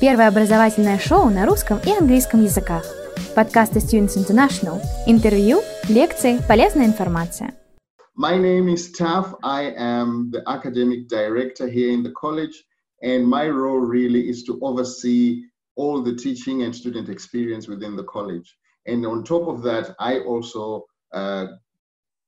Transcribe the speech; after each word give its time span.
Первое 0.00 0.28
образовательное 0.28 0.98
шоу 0.98 1.28
на 1.28 1.44
русском 1.44 1.78
и 1.84 1.90
английском 1.90 2.42
языках. 2.42 2.86
Подкасты 3.36 3.80
Students 3.80 4.16
International. 4.16 4.80
Интервью, 5.06 5.60
лекции, 5.90 6.40
полезная 6.48 6.86
информация. 6.86 7.54
My 8.16 8.38
name 8.38 8.72
is 8.72 8.90
Taf. 8.98 9.34
I 9.42 9.74
am 9.76 10.30
the 10.30 10.42
academic 10.46 11.06
director 11.06 11.68
here 11.68 11.92
in 11.92 12.02
the 12.02 12.12
college, 12.12 12.64
and 13.02 13.26
my 13.26 13.46
role 13.50 13.80
really 13.80 14.30
is 14.30 14.42
to 14.44 14.58
oversee 14.62 15.42
all 15.76 16.02
the 16.02 16.16
teaching 16.16 16.62
and 16.62 16.74
student 16.74 17.10
experience 17.10 17.68
within 17.68 17.94
the 17.94 18.04
college. 18.04 18.56
And 18.86 19.04
on 19.04 19.22
top 19.22 19.48
of 19.48 19.62
that, 19.64 19.94
I 19.98 20.20
also 20.20 20.86
uh, 21.12 21.46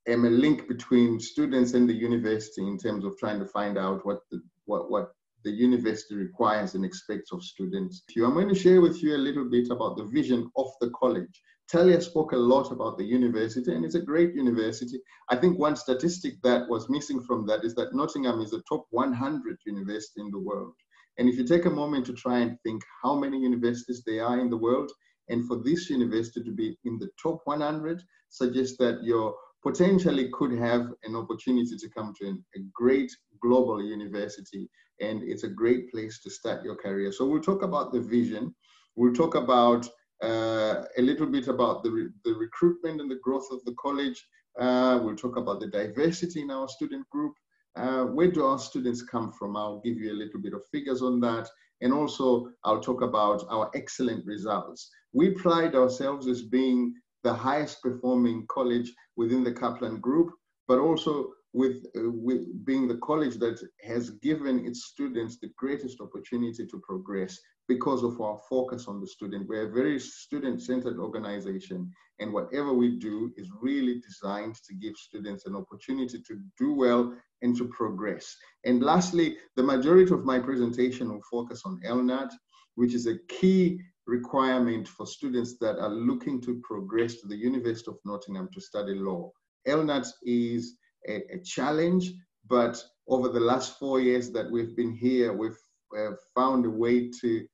am 0.06 0.26
a 0.26 0.30
link 0.30 0.68
between 0.68 1.18
students 1.20 1.72
and 1.72 1.88
the 1.88 1.94
university 1.94 2.66
in 2.66 2.76
terms 2.76 3.06
of 3.06 3.16
trying 3.16 3.38
to 3.38 3.46
find 3.46 3.78
out 3.78 4.04
what 4.04 4.20
the, 4.30 4.42
what, 4.66 4.90
what 4.90 5.12
the 5.44 5.50
university 5.50 6.14
requires 6.14 6.74
and 6.74 6.84
expects 6.84 7.32
of 7.32 7.42
students. 7.42 8.02
I'm 8.16 8.34
going 8.34 8.48
to 8.48 8.54
share 8.54 8.80
with 8.80 9.02
you 9.02 9.16
a 9.16 9.24
little 9.26 9.48
bit 9.48 9.70
about 9.70 9.96
the 9.96 10.04
vision 10.04 10.50
of 10.56 10.68
the 10.80 10.90
college. 10.90 11.42
Talia 11.70 12.00
spoke 12.00 12.32
a 12.32 12.36
lot 12.36 12.70
about 12.70 12.98
the 12.98 13.04
university, 13.04 13.72
and 13.72 13.84
it's 13.84 13.94
a 13.94 14.02
great 14.02 14.34
university. 14.34 15.00
I 15.30 15.36
think 15.36 15.58
one 15.58 15.76
statistic 15.76 16.34
that 16.42 16.68
was 16.68 16.90
missing 16.90 17.22
from 17.22 17.46
that 17.46 17.64
is 17.64 17.74
that 17.76 17.94
Nottingham 17.94 18.40
is 18.40 18.52
a 18.52 18.60
top 18.68 18.86
100 18.90 19.58
university 19.64 20.20
in 20.20 20.30
the 20.30 20.38
world. 20.38 20.74
And 21.18 21.28
if 21.28 21.36
you 21.36 21.44
take 21.44 21.64
a 21.64 21.70
moment 21.70 22.06
to 22.06 22.12
try 22.12 22.40
and 22.40 22.58
think 22.62 22.82
how 23.02 23.14
many 23.14 23.38
universities 23.38 24.02
there 24.04 24.24
are 24.24 24.38
in 24.38 24.50
the 24.50 24.56
world, 24.56 24.90
and 25.28 25.46
for 25.46 25.62
this 25.64 25.88
university 25.88 26.42
to 26.42 26.52
be 26.52 26.76
in 26.84 26.98
the 26.98 27.08
top 27.22 27.40
100 27.44 28.02
suggests 28.28 28.76
that 28.78 29.02
you're 29.02 29.34
potentially 29.62 30.28
could 30.32 30.52
have 30.52 30.88
an 31.04 31.14
opportunity 31.16 31.76
to 31.76 31.88
come 31.90 32.12
to 32.20 32.28
an, 32.28 32.44
a 32.56 32.60
great 32.74 33.10
global 33.40 33.82
university 33.82 34.68
and 35.00 35.22
it's 35.22 35.44
a 35.44 35.48
great 35.48 35.90
place 35.90 36.20
to 36.20 36.30
start 36.30 36.64
your 36.64 36.76
career. 36.76 37.12
So 37.12 37.26
we'll 37.26 37.40
talk 37.40 37.62
about 37.62 37.92
the 37.92 38.00
vision. 38.00 38.54
We'll 38.96 39.14
talk 39.14 39.34
about 39.34 39.88
uh, 40.22 40.84
a 40.96 41.02
little 41.02 41.26
bit 41.26 41.48
about 41.48 41.82
the, 41.82 41.90
re 41.90 42.08
the 42.24 42.34
recruitment 42.34 43.00
and 43.00 43.10
the 43.10 43.20
growth 43.22 43.48
of 43.50 43.64
the 43.64 43.74
college. 43.74 44.24
Uh, 44.58 45.00
we'll 45.02 45.16
talk 45.16 45.36
about 45.36 45.60
the 45.60 45.66
diversity 45.66 46.42
in 46.42 46.50
our 46.50 46.68
student 46.68 47.08
group. 47.10 47.34
Uh, 47.74 48.04
where 48.04 48.30
do 48.30 48.44
our 48.44 48.58
students 48.58 49.02
come 49.02 49.32
from? 49.32 49.56
I'll 49.56 49.80
give 49.80 49.96
you 49.96 50.12
a 50.12 50.20
little 50.22 50.40
bit 50.40 50.52
of 50.52 50.62
figures 50.70 51.02
on 51.02 51.20
that. 51.20 51.48
And 51.80 51.92
also 51.92 52.50
i'll 52.64 52.80
talk 52.80 53.02
about 53.02 53.44
our 53.50 53.70
excellent 53.74 54.24
results. 54.24 54.90
We 55.12 55.30
pride 55.30 55.74
ourselves 55.74 56.28
as 56.28 56.42
being 56.42 56.94
the 57.24 57.32
highest 57.32 57.82
performing 57.82 58.46
college 58.48 58.92
within 59.16 59.44
the 59.44 59.52
Kaplan 59.52 60.00
Group, 60.00 60.32
but 60.68 60.78
also 60.78 61.32
with, 61.52 61.84
uh, 61.96 62.10
with 62.10 62.64
being 62.64 62.88
the 62.88 62.98
college 62.98 63.36
that 63.36 63.60
has 63.82 64.10
given 64.22 64.64
its 64.64 64.86
students 64.86 65.38
the 65.38 65.50
greatest 65.56 66.00
opportunity 66.00 66.66
to 66.66 66.80
progress 66.80 67.38
because 67.68 68.02
of 68.02 68.20
our 68.20 68.38
focus 68.48 68.86
on 68.88 69.00
the 69.00 69.06
student. 69.06 69.48
We're 69.48 69.68
a 69.68 69.72
very 69.72 69.98
student-centered 70.00 70.98
organization, 70.98 71.90
and 72.18 72.32
whatever 72.32 72.72
we 72.72 72.98
do 72.98 73.32
is 73.36 73.48
really 73.60 74.00
designed 74.00 74.56
to 74.66 74.74
give 74.74 74.96
students 74.96 75.46
an 75.46 75.54
opportunity 75.54 76.20
to 76.26 76.40
do 76.58 76.74
well 76.74 77.14
and 77.42 77.56
to 77.56 77.68
progress. 77.68 78.34
And 78.64 78.82
lastly, 78.82 79.36
the 79.56 79.62
majority 79.62 80.12
of 80.12 80.24
my 80.24 80.38
presentation 80.38 81.08
will 81.08 81.22
focus 81.30 81.62
on 81.64 81.80
LNAT, 81.86 82.30
which 82.74 82.94
is 82.94 83.06
a 83.06 83.18
key 83.28 83.80
requirement 84.06 84.88
for 84.88 85.06
students 85.06 85.56
that 85.58 85.78
are 85.78 85.90
looking 85.90 86.40
to 86.42 86.60
progress 86.64 87.16
to 87.16 87.28
the 87.28 87.36
University 87.36 87.90
of 87.90 87.98
Nottingham 88.04 88.48
to 88.52 88.60
study 88.60 88.94
law. 88.94 89.30
LNAT 89.66 90.06
is 90.24 90.76
a, 91.08 91.16
a 91.34 91.40
challenge, 91.44 92.12
but 92.48 92.82
over 93.08 93.28
the 93.28 93.40
last 93.40 93.78
four 93.78 94.00
years 94.00 94.30
that 94.30 94.50
we've 94.50 94.76
been 94.76 94.94
here, 94.94 95.32
we've 95.32 95.58
uh, 95.96 96.12
found 96.34 96.66
a 96.66 96.70
way 96.70 97.10
to 97.20 97.46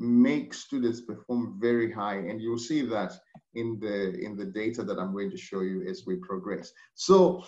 make 0.00 0.54
students 0.54 1.02
perform 1.02 1.58
very 1.60 1.92
high 1.92 2.16
and 2.16 2.40
you'll 2.40 2.58
see 2.58 2.80
that 2.80 3.12
in 3.54 3.78
the 3.80 4.18
in 4.24 4.34
the 4.34 4.46
data 4.46 4.82
that 4.82 4.98
i'm 4.98 5.12
going 5.12 5.30
to 5.30 5.36
show 5.36 5.60
you 5.60 5.84
as 5.86 6.04
we 6.06 6.16
progress 6.16 6.72
so 6.94 7.44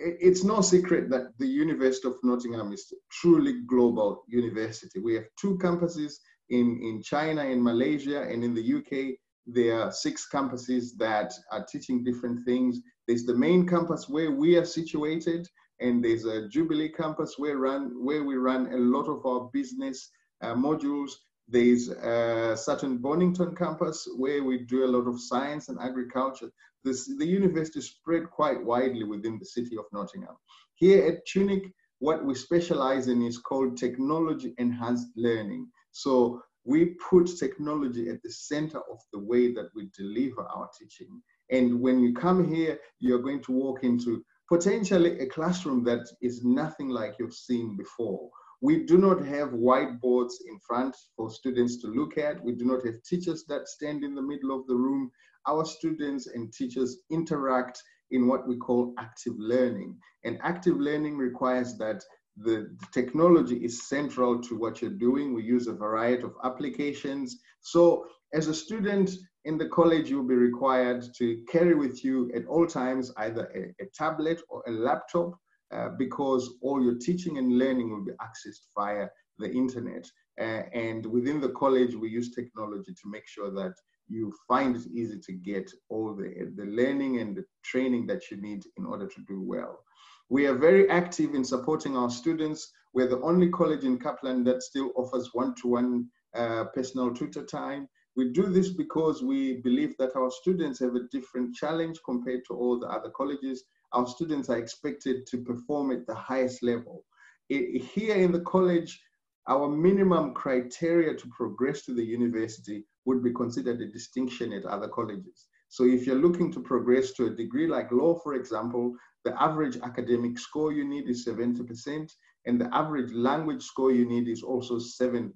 it's 0.00 0.42
no 0.42 0.62
secret 0.62 1.10
that 1.10 1.26
the 1.38 1.46
university 1.46 2.08
of 2.08 2.16
nottingham 2.22 2.72
is 2.72 2.90
a 2.92 2.96
truly 3.12 3.60
global 3.66 4.24
university 4.26 4.98
we 5.00 5.14
have 5.14 5.26
two 5.38 5.58
campuses 5.58 6.14
in, 6.50 6.80
in 6.82 7.02
China, 7.02 7.44
in 7.44 7.62
Malaysia, 7.62 8.22
and 8.22 8.44
in 8.44 8.54
the 8.54 8.74
UK, 8.74 9.16
there 9.46 9.80
are 9.80 9.92
six 9.92 10.26
campuses 10.32 10.96
that 10.98 11.32
are 11.52 11.64
teaching 11.64 12.02
different 12.02 12.44
things. 12.44 12.80
There's 13.06 13.24
the 13.24 13.34
main 13.34 13.66
campus 13.66 14.08
where 14.08 14.32
we 14.32 14.56
are 14.56 14.64
situated, 14.64 15.46
and 15.80 16.04
there's 16.04 16.24
a 16.24 16.48
Jubilee 16.48 16.90
campus 16.90 17.34
where 17.38 17.58
run 17.58 17.92
where 18.04 18.24
we 18.24 18.36
run 18.36 18.72
a 18.72 18.76
lot 18.76 19.08
of 19.08 19.24
our 19.24 19.48
business 19.52 20.10
uh, 20.42 20.54
modules. 20.54 21.12
There's 21.48 21.88
a 21.88 22.56
Sutton 22.56 22.98
Bonington 22.98 23.54
campus 23.54 24.08
where 24.16 24.42
we 24.42 24.58
do 24.58 24.84
a 24.84 24.92
lot 24.96 25.06
of 25.06 25.20
science 25.20 25.68
and 25.68 25.78
agriculture. 25.80 26.50
This, 26.82 27.06
the 27.18 27.26
university 27.26 27.80
spread 27.80 28.30
quite 28.30 28.64
widely 28.64 29.04
within 29.04 29.38
the 29.38 29.44
city 29.44 29.76
of 29.78 29.84
Nottingham. 29.92 30.36
Here 30.74 31.06
at 31.06 31.26
UNIC, 31.26 31.72
what 32.00 32.24
we 32.24 32.34
specialize 32.34 33.08
in 33.08 33.22
is 33.22 33.38
called 33.38 33.76
technology 33.76 34.54
enhanced 34.58 35.08
learning. 35.16 35.68
So 35.96 36.42
we 36.64 36.96
put 37.10 37.38
technology 37.38 38.10
at 38.10 38.22
the 38.22 38.30
center 38.30 38.80
of 38.90 38.98
the 39.14 39.18
way 39.18 39.54
that 39.54 39.70
we 39.74 39.88
deliver 39.96 40.42
our 40.42 40.68
teaching. 40.78 41.22
And 41.50 41.80
when 41.80 42.00
you 42.00 42.12
come 42.12 42.52
here, 42.52 42.78
you're 43.00 43.22
going 43.22 43.42
to 43.44 43.52
walk 43.52 43.82
into 43.82 44.22
potentially 44.46 45.18
a 45.20 45.26
classroom 45.26 45.84
that 45.84 46.06
is 46.20 46.44
nothing 46.44 46.90
like 46.90 47.14
you've 47.18 47.32
seen 47.32 47.78
before. 47.78 48.28
We 48.60 48.84
do 48.84 48.98
not 48.98 49.24
have 49.24 49.50
whiteboards 49.50 50.34
in 50.46 50.58
front 50.66 50.94
for 51.16 51.30
students 51.30 51.80
to 51.80 51.86
look 51.86 52.18
at. 52.18 52.44
We 52.44 52.52
do 52.52 52.66
not 52.66 52.84
have 52.84 53.02
teachers 53.02 53.44
that 53.48 53.66
stand 53.66 54.04
in 54.04 54.14
the 54.14 54.20
middle 54.20 54.54
of 54.54 54.66
the 54.66 54.76
room. 54.76 55.10
Our 55.48 55.64
students 55.64 56.26
and 56.26 56.52
teachers 56.52 56.98
interact 57.10 57.82
in 58.10 58.26
what 58.26 58.46
we 58.46 58.58
call 58.58 58.92
active 58.98 59.34
learning. 59.38 59.96
And 60.24 60.38
active 60.42 60.76
learning 60.78 61.16
requires 61.16 61.78
that 61.78 62.04
the, 62.36 62.76
technology 62.92 63.56
is 63.56 63.88
central 63.88 64.40
to 64.42 64.56
what 64.56 64.80
you're 64.80 64.90
doing. 64.90 65.34
We 65.34 65.42
use 65.42 65.66
a 65.66 65.72
variety 65.72 66.22
of 66.22 66.34
applications. 66.44 67.38
So 67.60 68.06
as 68.32 68.48
a 68.48 68.54
student 68.54 69.10
in 69.44 69.58
the 69.58 69.68
college, 69.68 70.10
you'll 70.10 70.24
be 70.28 70.34
required 70.34 71.04
to 71.18 71.42
carry 71.50 71.74
with 71.74 72.04
you 72.04 72.30
at 72.34 72.46
all 72.46 72.66
times 72.66 73.12
either 73.16 73.46
a, 73.54 73.84
a 73.84 73.86
tablet 73.94 74.40
or 74.48 74.62
a 74.66 74.72
laptop 74.72 75.32
uh, 75.72 75.90
because 75.98 76.58
all 76.62 76.82
your 76.82 76.98
teaching 76.98 77.38
and 77.38 77.58
learning 77.58 77.90
will 77.90 78.04
be 78.04 78.12
accessed 78.12 78.66
via 78.76 79.06
the 79.38 79.50
internet. 79.50 80.06
Uh, 80.40 80.62
and 80.72 81.06
within 81.06 81.40
the 81.40 81.50
college, 81.50 81.94
we 81.94 82.08
use 82.08 82.34
technology 82.34 82.92
to 82.92 83.10
make 83.10 83.26
sure 83.26 83.50
that 83.50 83.72
you 84.08 84.32
find 84.46 84.76
it 84.76 84.86
easy 84.92 85.18
to 85.18 85.32
get 85.32 85.70
all 85.88 86.14
the, 86.14 86.52
the 86.56 86.64
learning 86.64 87.18
and 87.18 87.36
the 87.36 87.44
training 87.64 88.06
that 88.06 88.30
you 88.30 88.36
need 88.40 88.62
in 88.76 88.86
order 88.86 89.06
to 89.06 89.20
do 89.26 89.42
well. 89.42 89.80
We 90.28 90.46
are 90.46 90.54
very 90.54 90.88
active 90.90 91.34
in 91.34 91.44
supporting 91.44 91.96
our 91.96 92.10
students. 92.10 92.72
We're 92.92 93.08
the 93.08 93.20
only 93.20 93.48
college 93.50 93.84
in 93.84 93.98
Kaplan 93.98 94.42
that 94.44 94.62
still 94.62 94.90
offers 94.96 95.30
one-to-one 95.32 96.08
uh, 96.34 96.64
personal 96.74 97.14
tutor 97.14 97.44
time. 97.44 97.88
We 98.16 98.32
do 98.32 98.46
this 98.46 98.70
because 98.70 99.22
we 99.22 99.58
believe 99.60 99.96
that 99.98 100.16
our 100.16 100.30
students 100.30 100.80
have 100.80 100.96
a 100.96 101.06
different 101.12 101.54
challenge 101.54 102.00
compared 102.04 102.44
to 102.46 102.54
all 102.54 102.80
the 102.80 102.88
other 102.88 103.10
colleges. 103.10 103.64
Our 103.92 104.06
students 104.06 104.48
are 104.48 104.58
expected 104.58 105.26
to 105.26 105.44
perform 105.44 105.92
at 105.92 106.06
the 106.06 106.14
highest 106.14 106.62
level. 106.62 107.04
It, 107.48 107.82
here 107.82 108.16
in 108.16 108.32
the 108.32 108.40
college, 108.40 109.00
our 109.48 109.68
minimum 109.68 110.34
criteria 110.34 111.14
to 111.14 111.28
progress 111.28 111.84
to 111.84 111.94
the 111.94 112.04
university 112.04 112.84
would 113.04 113.22
be 113.22 113.32
considered 113.32 113.80
a 113.80 113.86
distinction 113.86 114.52
at 114.52 114.64
other 114.64 114.88
colleges. 114.88 115.46
So 115.68 115.84
if 115.84 116.06
you're 116.06 116.16
looking 116.16 116.52
to 116.52 116.60
progress 116.60 117.12
to 117.12 117.26
a 117.26 117.30
degree 117.30 117.66
like 117.66 117.92
law, 117.92 118.18
for 118.20 118.34
example, 118.34 118.94
the 119.24 119.40
average 119.42 119.78
academic 119.82 120.38
score 120.38 120.72
you 120.72 120.84
need 120.84 121.08
is 121.08 121.26
70%, 121.26 122.10
and 122.46 122.60
the 122.60 122.74
average 122.74 123.12
language 123.12 123.62
score 123.62 123.90
you 123.90 124.06
need 124.06 124.28
is 124.28 124.42
also 124.42 124.78
seven, 124.78 125.32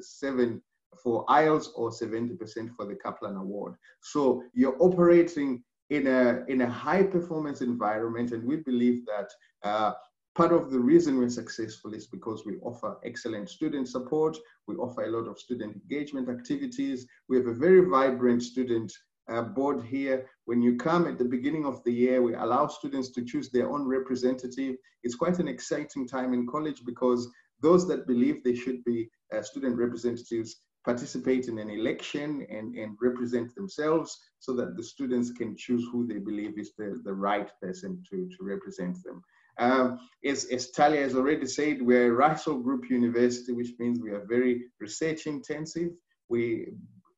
seven 0.00 0.60
for 1.02 1.24
IELTS 1.26 1.68
or 1.76 1.90
70% 1.90 2.74
for 2.74 2.86
the 2.86 2.96
Kaplan 2.96 3.36
Award. 3.36 3.74
So 4.00 4.42
you're 4.52 4.76
operating 4.80 5.62
in 5.90 6.06
a, 6.06 6.44
in 6.48 6.62
a 6.62 6.68
high 6.68 7.04
performance 7.04 7.60
environment, 7.60 8.32
and 8.32 8.44
we 8.44 8.56
believe 8.56 9.04
that 9.06 9.30
uh, 9.62 9.92
part 10.34 10.52
of 10.52 10.70
the 10.70 10.78
reason 10.78 11.18
we're 11.18 11.28
successful 11.28 11.94
is 11.94 12.06
because 12.06 12.44
we 12.44 12.56
offer 12.62 12.96
excellent 13.04 13.48
student 13.48 13.88
support, 13.88 14.36
we 14.66 14.74
offer 14.76 15.04
a 15.04 15.10
lot 15.10 15.28
of 15.28 15.38
student 15.38 15.74
engagement 15.74 16.28
activities, 16.28 17.06
we 17.28 17.36
have 17.36 17.46
a 17.46 17.54
very 17.54 17.88
vibrant 17.88 18.42
student 18.42 18.92
uh, 19.28 19.42
board 19.42 19.84
here. 19.84 20.26
When 20.44 20.62
you 20.62 20.76
come 20.76 21.06
at 21.06 21.18
the 21.18 21.24
beginning 21.24 21.64
of 21.64 21.82
the 21.84 21.92
year, 21.92 22.22
we 22.22 22.34
allow 22.34 22.66
students 22.66 23.10
to 23.10 23.24
choose 23.24 23.50
their 23.50 23.70
own 23.70 23.86
representative. 23.86 24.76
It's 25.02 25.14
quite 25.14 25.38
an 25.38 25.48
exciting 25.48 26.06
time 26.06 26.34
in 26.34 26.46
college 26.46 26.82
because 26.84 27.28
those 27.60 27.86
that 27.88 28.06
believe 28.06 28.42
they 28.42 28.54
should 28.54 28.84
be 28.84 29.08
uh, 29.32 29.42
student 29.42 29.76
representatives 29.76 30.56
participate 30.84 31.48
in 31.48 31.58
an 31.58 31.70
election 31.70 32.46
and, 32.50 32.74
and 32.76 32.96
represent 33.00 33.54
themselves 33.54 34.18
so 34.38 34.52
that 34.52 34.76
the 34.76 34.82
students 34.82 35.30
can 35.30 35.56
choose 35.56 35.86
who 35.90 36.06
they 36.06 36.18
believe 36.18 36.58
is 36.58 36.72
the, 36.76 37.00
the 37.04 37.12
right 37.12 37.50
person 37.62 38.02
to, 38.10 38.28
to 38.28 38.36
represent 38.42 39.02
them. 39.02 39.22
Um, 39.58 40.00
as, 40.24 40.44
as 40.46 40.70
Talia 40.70 41.00
has 41.02 41.14
already 41.14 41.46
said, 41.46 41.80
we're 41.80 42.08
a 42.08 42.14
Russell 42.14 42.58
Group 42.58 42.90
University, 42.90 43.52
which 43.52 43.70
means 43.78 44.00
we 44.00 44.10
are 44.10 44.26
very 44.26 44.64
research 44.80 45.26
intensive. 45.26 45.90
We, 46.28 46.72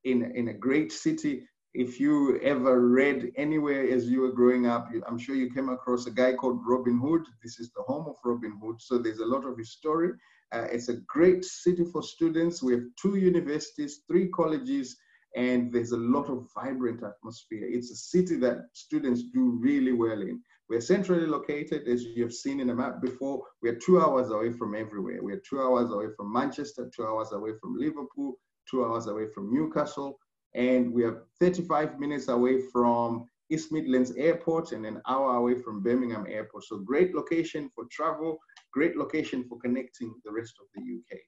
in, 0.05 0.31
in 0.37 0.49
a 0.49 0.55
great 0.55 0.93
city, 0.93 1.43
if 1.77 2.01
you 2.01 2.39
ever 2.39 2.89
read 2.89 3.33
anywhere 3.37 3.87
as 3.91 4.09
you 4.09 4.23
were 4.23 4.33
growing 4.33 4.67
up, 4.67 4.89
I'm 5.07 5.19
sure 5.19 5.35
you 5.35 5.51
came 5.51 5.69
across 5.69 6.07
a 6.07 6.11
guy 6.11 6.33
called 6.33 6.61
Robin 6.67 6.99
Hood. 6.99 7.23
This 7.43 7.61
is 7.61 7.71
the 7.73 7.83
home 7.83 8.07
of 8.09 8.17
Robin 8.25 8.59
Hood. 8.63 8.81
So 8.81 8.97
there's 8.97 9.19
a 9.19 9.27
lot 9.27 9.45
of 9.45 9.59
history. 9.59 10.13
Uh, 10.53 10.67
it's 10.73 10.89
a 10.89 10.97
great 11.07 11.45
city 11.45 11.85
for 11.85 12.03
students. 12.03 12.63
We 12.63 12.73
have 12.73 12.85
two 13.01 13.17
universities, 13.17 14.01
three 14.09 14.29
colleges, 14.29 14.97
and 15.37 15.71
there's 15.71 15.93
a 15.93 15.99
lot 15.99 16.31
of 16.31 16.49
vibrant 16.55 17.03
atmosphere. 17.03 17.69
It's 17.71 17.91
a 17.91 17.97
city 17.97 18.37
that 18.37 18.69
students 18.73 19.25
do 19.35 19.59
really 19.61 19.93
well 19.93 20.23
in. 20.23 20.41
We're 20.71 20.81
centrally 20.81 21.27
located, 21.27 21.87
as 21.89 22.05
you 22.05 22.23
have 22.23 22.33
seen 22.33 22.59
in 22.59 22.69
the 22.69 22.75
map 22.75 23.03
before. 23.03 23.43
We're 23.63 23.79
two 23.79 24.01
hours 24.01 24.31
away 24.31 24.53
from 24.53 24.75
everywhere. 24.75 25.19
We're 25.21 25.43
two 25.49 25.61
hours 25.61 25.91
away 25.91 26.07
from 26.17 26.33
Manchester, 26.33 26.91
two 26.95 27.07
hours 27.07 27.33
away 27.33 27.51
from 27.61 27.77
Liverpool, 27.77 28.39
two 28.71 28.85
hours 28.85 29.09
away 29.09 29.27
from 29.35 29.53
Newcastle, 29.53 30.19
and 30.57 30.93
we 30.93 31.05
are 31.05 31.25
35 31.39 32.01
minutes 32.01 32.29
away 32.29 32.61
from 32.73 33.27
East 33.51 33.71
Midlands 33.71 34.13
Airport 34.17 34.73
and 34.73 34.85
an 34.87 35.01
hour 35.07 35.37
away 35.37 35.55
from 35.55 35.83
Birmingham 35.83 36.27
Airport. 36.29 36.65
So 36.65 36.79
great 36.79 37.15
location 37.15 37.71
for 37.75 37.85
travel, 37.93 38.39
great 38.73 38.97
location 38.97 39.45
for 39.49 39.59
connecting 39.59 40.15
the 40.25 40.33
rest 40.33 40.55
of 40.61 40.67
the 40.75 40.83
UK. 40.99 41.21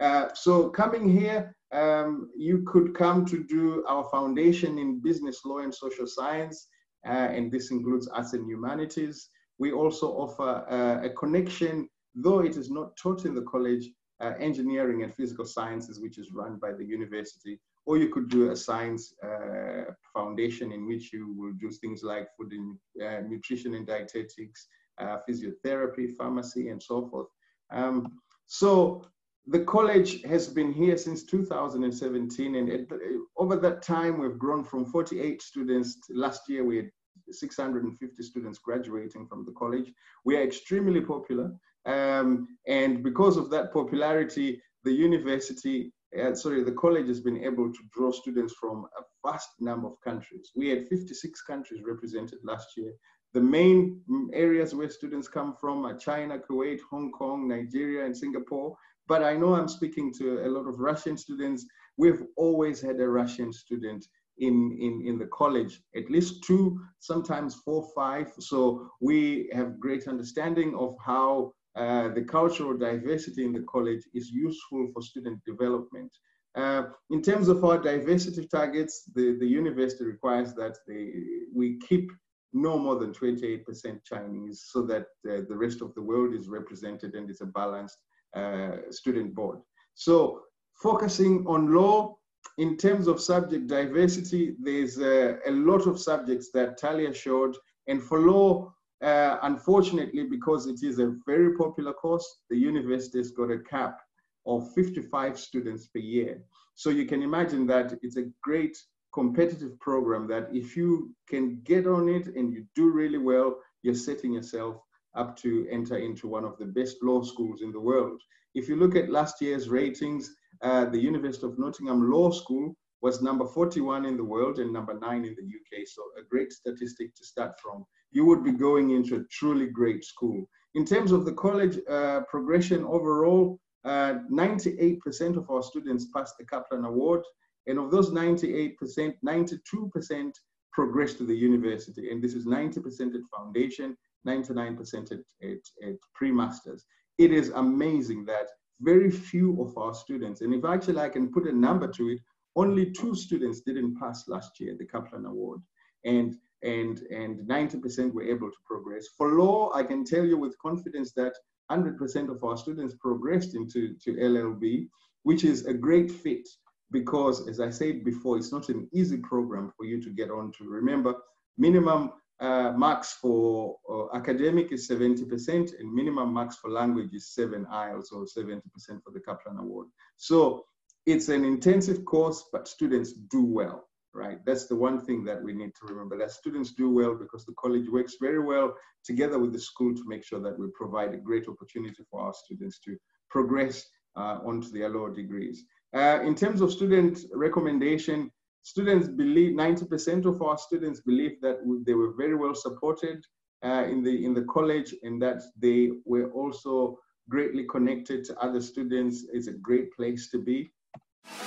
Uh, 0.00 0.34
so 0.34 0.70
coming 0.70 1.08
here, 1.08 1.54
um, 1.72 2.30
you 2.36 2.64
could 2.66 2.94
come 2.94 3.24
to 3.26 3.44
do 3.44 3.84
our 3.86 4.04
foundation 4.10 4.78
in 4.78 5.00
business 5.00 5.44
law 5.44 5.58
and 5.58 5.72
social 5.72 6.06
science, 6.06 6.66
uh, 7.06 7.10
and 7.10 7.52
this 7.52 7.70
includes 7.70 8.08
arts 8.08 8.32
and 8.32 8.48
humanities. 8.48 9.28
We 9.58 9.72
also 9.72 10.08
offer 10.08 10.66
uh, 10.68 11.06
a 11.06 11.10
connection, 11.10 11.88
though 12.14 12.40
it 12.40 12.56
is 12.56 12.70
not 12.70 12.96
taught 12.96 13.26
in 13.26 13.34
the 13.34 13.42
college, 13.42 13.88
uh, 14.20 14.32
engineering 14.38 15.02
and 15.02 15.14
physical 15.14 15.44
sciences, 15.44 16.00
which 16.00 16.18
is 16.18 16.32
run 16.32 16.56
by 16.56 16.72
the 16.72 16.84
university. 16.84 17.60
Or 17.84 17.98
you 17.98 18.08
could 18.08 18.28
do 18.28 18.50
a 18.50 18.56
science 18.56 19.14
uh, 19.24 19.92
foundation 20.14 20.72
in 20.72 20.86
which 20.86 21.12
you 21.12 21.34
will 21.36 21.52
do 21.60 21.70
things 21.70 22.02
like 22.02 22.28
food 22.36 22.52
and 22.52 22.78
uh, 23.04 23.26
nutrition 23.26 23.74
and 23.74 23.86
dietetics, 23.86 24.68
uh, 24.98 25.18
physiotherapy, 25.28 26.14
pharmacy, 26.16 26.68
and 26.68 26.80
so 26.82 27.08
forth. 27.08 27.26
Um, 27.70 28.20
so 28.46 29.04
the 29.46 29.64
college 29.64 30.22
has 30.22 30.46
been 30.46 30.72
here 30.72 30.96
since 30.96 31.24
2017, 31.24 32.54
and 32.54 32.68
it, 32.68 32.88
over 33.36 33.56
that 33.56 33.82
time, 33.82 34.20
we've 34.20 34.38
grown 34.38 34.62
from 34.62 34.84
48 34.84 35.42
students. 35.42 35.98
Last 36.10 36.48
year, 36.48 36.64
we 36.64 36.76
had 36.76 36.90
650 37.30 38.22
students 38.22 38.58
graduating 38.58 39.26
from 39.26 39.44
the 39.44 39.52
college. 39.52 39.92
We 40.24 40.36
are 40.36 40.42
extremely 40.42 41.00
popular. 41.00 41.52
Um, 41.86 42.48
and 42.68 43.02
because 43.02 43.36
of 43.36 43.50
that 43.50 43.72
popularity, 43.72 44.62
the 44.84 44.92
university, 44.92 45.92
uh, 46.20 46.34
sorry, 46.34 46.62
the 46.62 46.72
college 46.72 47.06
has 47.06 47.20
been 47.20 47.42
able 47.42 47.72
to 47.72 47.80
draw 47.92 48.10
students 48.10 48.54
from 48.60 48.86
a 48.98 49.28
vast 49.28 49.48
number 49.60 49.88
of 49.88 50.00
countries. 50.02 50.50
We 50.54 50.68
had 50.68 50.88
56 50.88 51.42
countries 51.42 51.82
represented 51.84 52.38
last 52.44 52.68
year. 52.76 52.92
The 53.32 53.40
main 53.40 54.02
areas 54.34 54.74
where 54.74 54.90
students 54.90 55.26
come 55.26 55.56
from 55.58 55.86
are 55.86 55.96
China, 55.96 56.38
Kuwait, 56.38 56.80
Hong 56.90 57.10
Kong, 57.12 57.48
Nigeria, 57.48 58.04
and 58.04 58.16
Singapore. 58.16 58.76
But 59.08 59.24
I 59.24 59.36
know 59.36 59.54
I'm 59.54 59.68
speaking 59.68 60.12
to 60.18 60.46
a 60.46 60.48
lot 60.48 60.68
of 60.68 60.80
Russian 60.80 61.16
students. 61.16 61.64
We've 61.96 62.22
always 62.36 62.80
had 62.82 63.00
a 63.00 63.08
Russian 63.08 63.52
student 63.52 64.04
in, 64.38 64.76
in, 64.78 65.02
in 65.06 65.18
the 65.18 65.26
college, 65.26 65.80
at 65.96 66.10
least 66.10 66.44
two, 66.44 66.78
sometimes 66.98 67.54
four, 67.54 67.88
five. 67.94 68.32
So 68.38 68.88
we 69.00 69.50
have 69.54 69.80
great 69.80 70.08
understanding 70.08 70.74
of 70.74 70.94
how 71.04 71.52
uh, 71.76 72.08
the 72.08 72.22
cultural 72.22 72.76
diversity 72.76 73.44
in 73.44 73.52
the 73.52 73.62
college 73.62 74.02
is 74.14 74.30
useful 74.30 74.88
for 74.92 75.02
student 75.02 75.42
development. 75.44 76.12
Uh, 76.54 76.82
in 77.10 77.22
terms 77.22 77.48
of 77.48 77.64
our 77.64 77.78
diversity 77.78 78.46
targets, 78.46 79.04
the, 79.14 79.36
the 79.40 79.46
university 79.46 80.04
requires 80.04 80.52
that 80.54 80.76
they, 80.86 81.12
we 81.54 81.78
keep 81.88 82.10
no 82.52 82.78
more 82.78 82.96
than 82.96 83.12
28% 83.12 83.64
Chinese 84.04 84.66
so 84.70 84.82
that 84.82 85.06
uh, 85.26 85.40
the 85.48 85.56
rest 85.56 85.80
of 85.80 85.94
the 85.94 86.02
world 86.02 86.34
is 86.34 86.48
represented 86.48 87.14
and 87.14 87.30
it's 87.30 87.40
a 87.40 87.46
balanced 87.46 87.96
uh, 88.36 88.72
student 88.90 89.34
board. 89.34 89.58
So 89.94 90.42
focusing 90.74 91.46
on 91.46 91.72
law, 91.72 92.16
in 92.58 92.76
terms 92.76 93.06
of 93.06 93.20
subject 93.20 93.68
diversity, 93.68 94.56
there's 94.60 94.98
a, 94.98 95.38
a 95.46 95.50
lot 95.50 95.86
of 95.86 95.98
subjects 95.98 96.50
that 96.52 96.76
Talia 96.76 97.14
showed. 97.14 97.56
And 97.88 98.02
for 98.02 98.20
law, 98.20 98.74
uh, 99.02 99.38
unfortunately, 99.42 100.24
because 100.24 100.66
it 100.66 100.82
is 100.82 100.98
a 100.98 101.14
very 101.26 101.56
popular 101.56 101.92
course, 101.92 102.40
the 102.50 102.56
university 102.56 103.18
has 103.18 103.30
got 103.30 103.50
a 103.50 103.58
cap 103.58 103.98
of 104.46 104.72
55 104.74 105.38
students 105.38 105.86
per 105.88 105.98
year. 105.98 106.42
So 106.74 106.90
you 106.90 107.06
can 107.06 107.22
imagine 107.22 107.66
that 107.66 107.98
it's 108.02 108.16
a 108.16 108.30
great 108.42 108.76
competitive 109.12 109.78
program 109.80 110.26
that 110.28 110.48
if 110.52 110.76
you 110.76 111.14
can 111.28 111.60
get 111.64 111.86
on 111.86 112.08
it 112.08 112.28
and 112.28 112.52
you 112.52 112.64
do 112.74 112.90
really 112.90 113.18
well, 113.18 113.56
you're 113.82 113.94
setting 113.94 114.32
yourself 114.32 114.76
up 115.14 115.36
to 115.36 115.66
enter 115.70 115.98
into 115.98 116.26
one 116.26 116.44
of 116.44 116.56
the 116.58 116.64
best 116.64 116.96
law 117.02 117.22
schools 117.22 117.60
in 117.60 117.72
the 117.72 117.80
world. 117.80 118.20
If 118.54 118.68
you 118.68 118.76
look 118.76 118.96
at 118.96 119.10
last 119.10 119.40
year's 119.40 119.68
ratings, 119.68 120.34
uh, 120.62 120.86
the 120.86 120.98
University 120.98 121.46
of 121.46 121.58
Nottingham 121.58 122.10
Law 122.10 122.30
School 122.30 122.74
was 123.02 123.20
number 123.20 123.44
41 123.46 124.06
in 124.06 124.16
the 124.16 124.24
world 124.24 124.58
and 124.58 124.72
number 124.72 124.98
nine 124.98 125.24
in 125.24 125.34
the 125.34 125.42
UK. 125.42 125.86
So 125.86 126.02
a 126.18 126.22
great 126.30 126.52
statistic 126.52 127.14
to 127.16 127.24
start 127.24 127.52
from 127.60 127.84
you 128.12 128.24
would 128.26 128.44
be 128.44 128.52
going 128.52 128.90
into 128.90 129.16
a 129.16 129.24
truly 129.30 129.66
great 129.66 130.04
school. 130.04 130.46
In 130.74 130.84
terms 130.84 131.12
of 131.12 131.24
the 131.24 131.32
college 131.32 131.78
uh, 131.88 132.20
progression 132.30 132.84
overall, 132.84 133.58
98% 133.84 135.36
uh, 135.36 135.40
of 135.40 135.50
our 135.50 135.62
students 135.62 136.06
passed 136.14 136.36
the 136.38 136.46
Kaplan 136.46 136.84
Award. 136.84 137.22
And 137.66 137.78
of 137.78 137.90
those 137.90 138.10
98%, 138.10 138.76
92% 139.24 140.32
progressed 140.72 141.18
to 141.18 141.24
the 141.24 141.34
university. 141.34 142.10
And 142.10 142.22
this 142.22 142.34
is 142.34 142.46
90% 142.46 143.14
at 143.14 143.20
foundation, 143.36 143.96
99% 144.26 145.12
at, 145.12 145.18
at, 145.42 145.58
at 145.86 145.94
pre-masters. 146.14 146.84
It 147.18 147.30
is 147.32 147.50
amazing 147.50 148.24
that 148.26 148.48
very 148.80 149.10
few 149.10 149.62
of 149.62 149.76
our 149.78 149.94
students, 149.94 150.40
and 150.40 150.52
if 150.52 150.64
actually 150.64 150.98
I 150.98 151.08
can 151.08 151.30
put 151.30 151.46
a 151.46 151.52
number 151.52 151.86
to 151.86 152.08
it, 152.08 152.18
only 152.56 152.90
two 152.90 153.14
students 153.14 153.60
didn't 153.60 153.98
pass 153.98 154.26
last 154.28 154.58
year, 154.58 154.74
the 154.76 154.86
Kaplan 154.86 155.24
Award. 155.24 155.60
And 156.04 156.36
and, 156.62 157.00
and 157.10 157.40
90% 157.48 158.12
were 158.12 158.22
able 158.22 158.50
to 158.50 158.56
progress. 158.66 159.06
For 159.16 159.34
law, 159.34 159.72
I 159.74 159.82
can 159.82 160.04
tell 160.04 160.24
you 160.24 160.38
with 160.38 160.58
confidence 160.58 161.12
that 161.12 161.34
100% 161.70 162.30
of 162.30 162.42
our 162.44 162.56
students 162.56 162.94
progressed 163.00 163.54
into 163.54 163.94
to 164.04 164.12
LLB, 164.14 164.88
which 165.22 165.44
is 165.44 165.66
a 165.66 165.74
great 165.74 166.10
fit 166.10 166.48
because, 166.90 167.48
as 167.48 167.58
I 167.60 167.70
said 167.70 168.04
before, 168.04 168.36
it's 168.36 168.52
not 168.52 168.68
an 168.68 168.88
easy 168.92 169.16
program 169.16 169.72
for 169.76 169.86
you 169.86 170.02
to 170.02 170.10
get 170.10 170.30
on 170.30 170.52
to. 170.58 170.68
Remember, 170.68 171.14
minimum 171.56 172.12
uh, 172.40 172.72
marks 172.72 173.14
for 173.14 173.76
uh, 173.90 174.16
academic 174.16 174.72
is 174.72 174.88
70% 174.88 175.78
and 175.78 175.92
minimum 175.92 176.32
marks 176.32 176.56
for 176.56 176.70
language 176.70 177.14
is 177.14 177.32
7 177.34 177.64
IELTS 177.66 178.12
or 178.12 178.24
70% 178.24 178.60
for 179.02 179.10
the 179.12 179.20
Kaplan 179.20 179.58
Award. 179.58 179.88
So 180.16 180.64
it's 181.06 181.28
an 181.28 181.44
intensive 181.44 182.04
course, 182.04 182.44
but 182.52 182.68
students 182.68 183.12
do 183.12 183.44
well 183.44 183.88
right? 184.13 184.39
That's 184.45 184.65
the 184.65 184.75
one 184.75 184.99
thing 184.99 185.23
that 185.25 185.41
we 185.41 185.53
need 185.53 185.73
to 185.75 185.87
remember 185.87 186.17
that 186.17 186.31
students 186.31 186.71
do 186.71 186.89
well 186.89 187.15
because 187.15 187.45
the 187.45 187.53
college 187.53 187.87
works 187.89 188.15
very 188.19 188.39
well 188.39 188.73
together 189.05 189.37
with 189.39 189.53
the 189.53 189.59
school 189.59 189.93
to 189.95 190.03
make 190.07 190.23
sure 190.23 190.41
that 190.41 190.57
we 190.57 190.67
provide 190.73 191.13
a 191.13 191.17
great 191.17 191.47
opportunity 191.47 192.03
for 192.09 192.21
our 192.21 192.33
students 192.33 192.79
to 192.85 192.97
progress 193.29 193.85
uh, 194.15 194.39
onto 194.45 194.69
their 194.69 194.89
lower 194.89 195.13
degrees. 195.13 195.65
Uh, 195.93 196.19
in 196.23 196.35
terms 196.35 196.61
of 196.61 196.71
student 196.71 197.19
recommendation, 197.33 198.31
students 198.63 199.07
believe 199.07 199.55
90% 199.55 200.25
of 200.25 200.41
our 200.41 200.57
students 200.57 200.99
believe 201.01 201.39
that 201.41 201.57
they 201.85 201.93
were 201.93 202.13
very 202.17 202.35
well 202.35 202.55
supported 202.55 203.23
uh, 203.63 203.85
in 203.89 204.03
the 204.03 204.25
in 204.25 204.33
the 204.33 204.43
college 204.43 204.93
and 205.03 205.21
that 205.21 205.41
they 205.57 205.89
were 206.05 206.29
also 206.31 206.97
greatly 207.29 207.63
connected 207.65 208.23
to 208.25 208.37
other 208.39 208.61
students. 208.61 209.25
It's 209.33 209.47
a 209.47 209.53
great 209.53 209.91
place 209.93 210.29
to 210.31 210.39
be. 210.39 210.71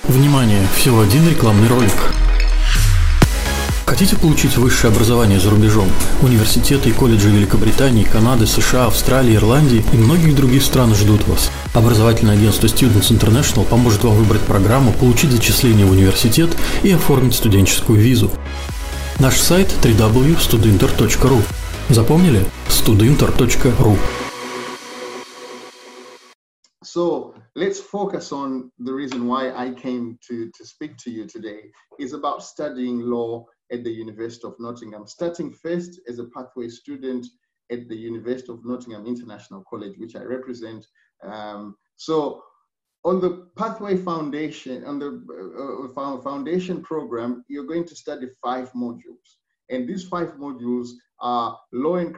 Внимание! 0.03 0.63
Всего 0.75 1.01
один 1.01 1.27
рекламный 1.27 1.67
ролик. 1.67 2.24
Хотите 3.96 4.20
получить 4.20 4.58
высшее 4.58 4.92
образование 4.92 5.40
за 5.40 5.48
рубежом? 5.48 5.88
Университеты 6.20 6.90
и 6.90 6.92
колледжи 6.92 7.30
Великобритании, 7.30 8.04
Канады, 8.04 8.46
США, 8.46 8.88
Австралии, 8.88 9.34
Ирландии 9.34 9.82
и 9.90 9.96
многих 9.96 10.36
других 10.36 10.62
стран 10.64 10.94
ждут 10.94 11.26
вас. 11.26 11.50
Образовательное 11.72 12.34
агентство 12.34 12.66
Students 12.66 13.10
International 13.10 13.64
поможет 13.64 14.04
вам 14.04 14.12
выбрать 14.16 14.42
программу, 14.42 14.92
получить 14.92 15.30
зачисление 15.30 15.86
в 15.86 15.92
университет 15.92 16.54
и 16.82 16.90
оформить 16.90 17.36
студенческую 17.36 17.98
визу. 17.98 18.30
Наш 19.18 19.40
сайт 19.40 19.72
www.studinter.ru 19.82 21.42
Запомнили? 21.88 22.44
studinter.ru 22.68 23.96
So 26.84 27.35
let's 27.56 27.80
focus 27.80 28.32
on 28.32 28.70
the 28.78 28.92
reason 28.92 29.26
why 29.26 29.50
I 29.50 29.72
came 29.72 30.18
to, 30.28 30.50
to 30.50 30.66
speak 30.66 30.98
to 30.98 31.10
you 31.10 31.26
today 31.26 31.62
is 31.98 32.12
about 32.12 32.42
studying 32.42 33.00
law 33.00 33.46
at 33.72 33.82
the 33.82 33.90
University 33.90 34.46
of 34.46 34.54
Nottingham, 34.60 35.06
starting 35.06 35.50
first 35.50 35.98
as 36.06 36.18
a 36.18 36.26
pathway 36.26 36.68
student 36.68 37.26
at 37.72 37.88
the 37.88 37.96
University 37.96 38.52
of 38.52 38.60
Nottingham 38.64 39.06
International 39.06 39.64
College, 39.68 39.94
which 39.96 40.14
I 40.16 40.22
represent. 40.22 40.86
Um, 41.22 41.76
so 41.96 42.42
on 43.04 43.22
the 43.22 43.48
Pathway 43.56 43.96
Foundation, 43.96 44.84
on 44.84 44.98
the 44.98 45.24
uh, 45.56 45.98
uh 45.98 46.20
foundation 46.20 46.82
program, 46.82 47.42
you're 47.48 47.64
going 47.64 47.86
to 47.86 47.96
study 47.96 48.26
five 48.42 48.70
modules. 48.72 49.28
And 49.70 49.88
these 49.88 50.04
five 50.04 50.32
modules 50.34 50.90
are 51.20 51.58
law 51.72 51.96
and 51.96 52.14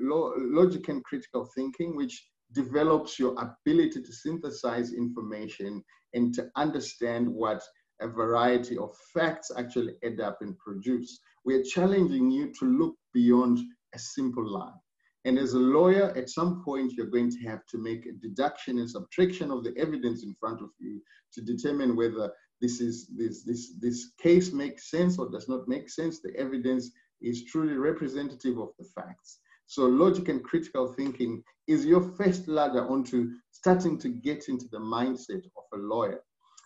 law, 0.00 0.32
logic 0.38 0.88
and 0.88 1.04
critical 1.04 1.46
thinking, 1.54 1.94
which 1.94 2.26
develops 2.52 3.18
your 3.18 3.34
ability 3.38 4.02
to 4.02 4.12
synthesize 4.12 4.92
information 4.92 5.82
and 6.14 6.34
to 6.34 6.50
understand 6.56 7.28
what 7.28 7.62
a 8.00 8.08
variety 8.08 8.78
of 8.78 8.96
facts 9.12 9.50
actually 9.56 9.94
add 10.04 10.20
up 10.20 10.38
and 10.40 10.58
produce. 10.58 11.20
We're 11.44 11.62
challenging 11.62 12.30
you 12.30 12.52
to 12.58 12.64
look 12.64 12.94
beyond 13.12 13.58
a 13.94 13.98
simple 13.98 14.48
line. 14.48 14.78
And 15.24 15.38
as 15.38 15.52
a 15.52 15.58
lawyer, 15.58 16.16
at 16.16 16.30
some 16.30 16.62
point, 16.64 16.92
you're 16.92 17.06
going 17.06 17.30
to 17.30 17.40
have 17.40 17.66
to 17.66 17.78
make 17.78 18.06
a 18.06 18.12
deduction 18.12 18.78
and 18.78 18.88
subtraction 18.88 19.50
of 19.50 19.64
the 19.64 19.76
evidence 19.76 20.22
in 20.22 20.34
front 20.38 20.62
of 20.62 20.70
you 20.78 21.02
to 21.34 21.42
determine 21.42 21.96
whether 21.96 22.32
this 22.60 22.80
is 22.80 23.08
this 23.16 23.44
this 23.44 23.74
this 23.78 24.12
case 24.20 24.52
makes 24.52 24.90
sense 24.90 25.18
or 25.18 25.28
does 25.28 25.48
not 25.48 25.68
make 25.68 25.90
sense. 25.90 26.20
The 26.20 26.34
evidence 26.36 26.90
is 27.20 27.44
truly 27.44 27.74
representative 27.74 28.58
of 28.58 28.70
the 28.78 28.84
facts. 28.94 29.40
So 29.68 29.84
logic 29.84 30.30
and 30.30 30.42
critical 30.42 30.94
thinking 30.94 31.44
is 31.66 31.84
your 31.84 32.00
first 32.00 32.48
ladder 32.48 32.88
onto 32.88 33.32
starting 33.50 33.98
to 33.98 34.08
get 34.08 34.48
into 34.48 34.66
the 34.72 34.78
mindset 34.78 35.44
of 35.44 35.64
a 35.74 35.76
lawyer. 35.76 36.22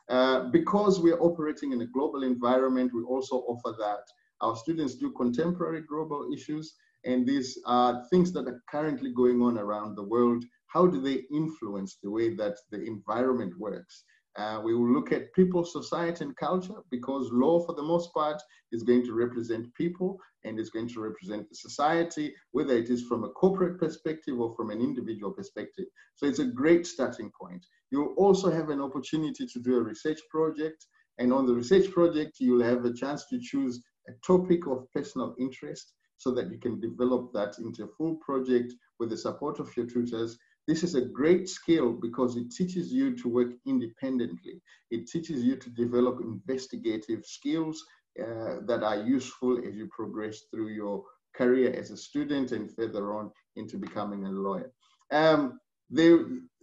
Uh, 0.08 0.50
because 0.50 1.00
we're 1.00 1.20
operating 1.20 1.72
in 1.72 1.80
a 1.82 1.86
global 1.86 2.22
environment, 2.22 2.92
we 2.94 3.02
also 3.02 3.38
offer 3.48 3.74
that 3.76 4.04
our 4.40 4.54
students 4.54 4.94
do 4.94 5.10
contemporary 5.10 5.82
global 5.82 6.28
issues, 6.32 6.74
and 7.04 7.26
these 7.26 7.58
are 7.66 8.04
things 8.10 8.32
that 8.32 8.46
are 8.46 8.62
currently 8.70 9.12
going 9.12 9.42
on 9.42 9.58
around 9.58 9.96
the 9.96 10.04
world. 10.04 10.44
How 10.68 10.86
do 10.86 11.00
they 11.00 11.24
influence 11.34 11.98
the 12.04 12.10
way 12.10 12.36
that 12.36 12.56
the 12.70 12.84
environment 12.84 13.58
works? 13.58 14.04
Uh, 14.36 14.60
we 14.64 14.74
will 14.74 14.90
look 14.90 15.12
at 15.12 15.32
people, 15.34 15.64
society, 15.64 16.24
and 16.24 16.36
culture 16.36 16.76
because 16.90 17.28
law, 17.32 17.60
for 17.66 17.74
the 17.74 17.82
most 17.82 18.12
part, 18.14 18.40
is 18.72 18.82
going 18.82 19.04
to 19.04 19.12
represent 19.12 19.72
people 19.74 20.18
and 20.44 20.58
is 20.58 20.70
going 20.70 20.88
to 20.88 21.00
represent 21.00 21.48
the 21.48 21.54
society, 21.54 22.34
whether 22.52 22.74
it 22.74 22.88
is 22.88 23.02
from 23.02 23.24
a 23.24 23.28
corporate 23.30 23.78
perspective 23.78 24.40
or 24.40 24.54
from 24.56 24.70
an 24.70 24.80
individual 24.80 25.32
perspective. 25.32 25.84
So 26.16 26.26
it's 26.26 26.38
a 26.38 26.46
great 26.46 26.86
starting 26.86 27.30
point. 27.38 27.64
You'll 27.90 28.14
also 28.16 28.50
have 28.50 28.70
an 28.70 28.80
opportunity 28.80 29.46
to 29.46 29.60
do 29.60 29.76
a 29.76 29.82
research 29.82 30.20
project. 30.30 30.86
And 31.18 31.32
on 31.32 31.46
the 31.46 31.54
research 31.54 31.90
project, 31.90 32.36
you'll 32.40 32.64
have 32.64 32.86
a 32.86 32.94
chance 32.94 33.26
to 33.28 33.38
choose 33.38 33.82
a 34.08 34.12
topic 34.26 34.66
of 34.66 34.90
personal 34.94 35.34
interest 35.38 35.92
so 36.16 36.30
that 36.30 36.50
you 36.50 36.58
can 36.58 36.80
develop 36.80 37.32
that 37.34 37.58
into 37.58 37.84
a 37.84 37.88
full 37.98 38.16
project 38.24 38.72
with 38.98 39.10
the 39.10 39.16
support 39.16 39.58
of 39.58 39.76
your 39.76 39.86
tutors 39.86 40.38
this 40.68 40.82
is 40.82 40.94
a 40.94 41.00
great 41.00 41.48
skill 41.48 41.92
because 41.92 42.36
it 42.36 42.50
teaches 42.50 42.92
you 42.92 43.16
to 43.16 43.28
work 43.28 43.52
independently. 43.66 44.60
It 44.90 45.08
teaches 45.08 45.42
you 45.42 45.56
to 45.56 45.70
develop 45.70 46.20
investigative 46.20 47.24
skills 47.24 47.84
uh, 48.20 48.56
that 48.66 48.82
are 48.82 48.98
useful 49.02 49.58
as 49.66 49.74
you 49.74 49.88
progress 49.88 50.42
through 50.50 50.68
your 50.68 51.02
career 51.34 51.72
as 51.72 51.90
a 51.90 51.96
student 51.96 52.52
and 52.52 52.70
further 52.74 53.14
on 53.14 53.30
into 53.56 53.76
becoming 53.76 54.26
a 54.26 54.30
lawyer. 54.30 54.70
Um, 55.10 55.58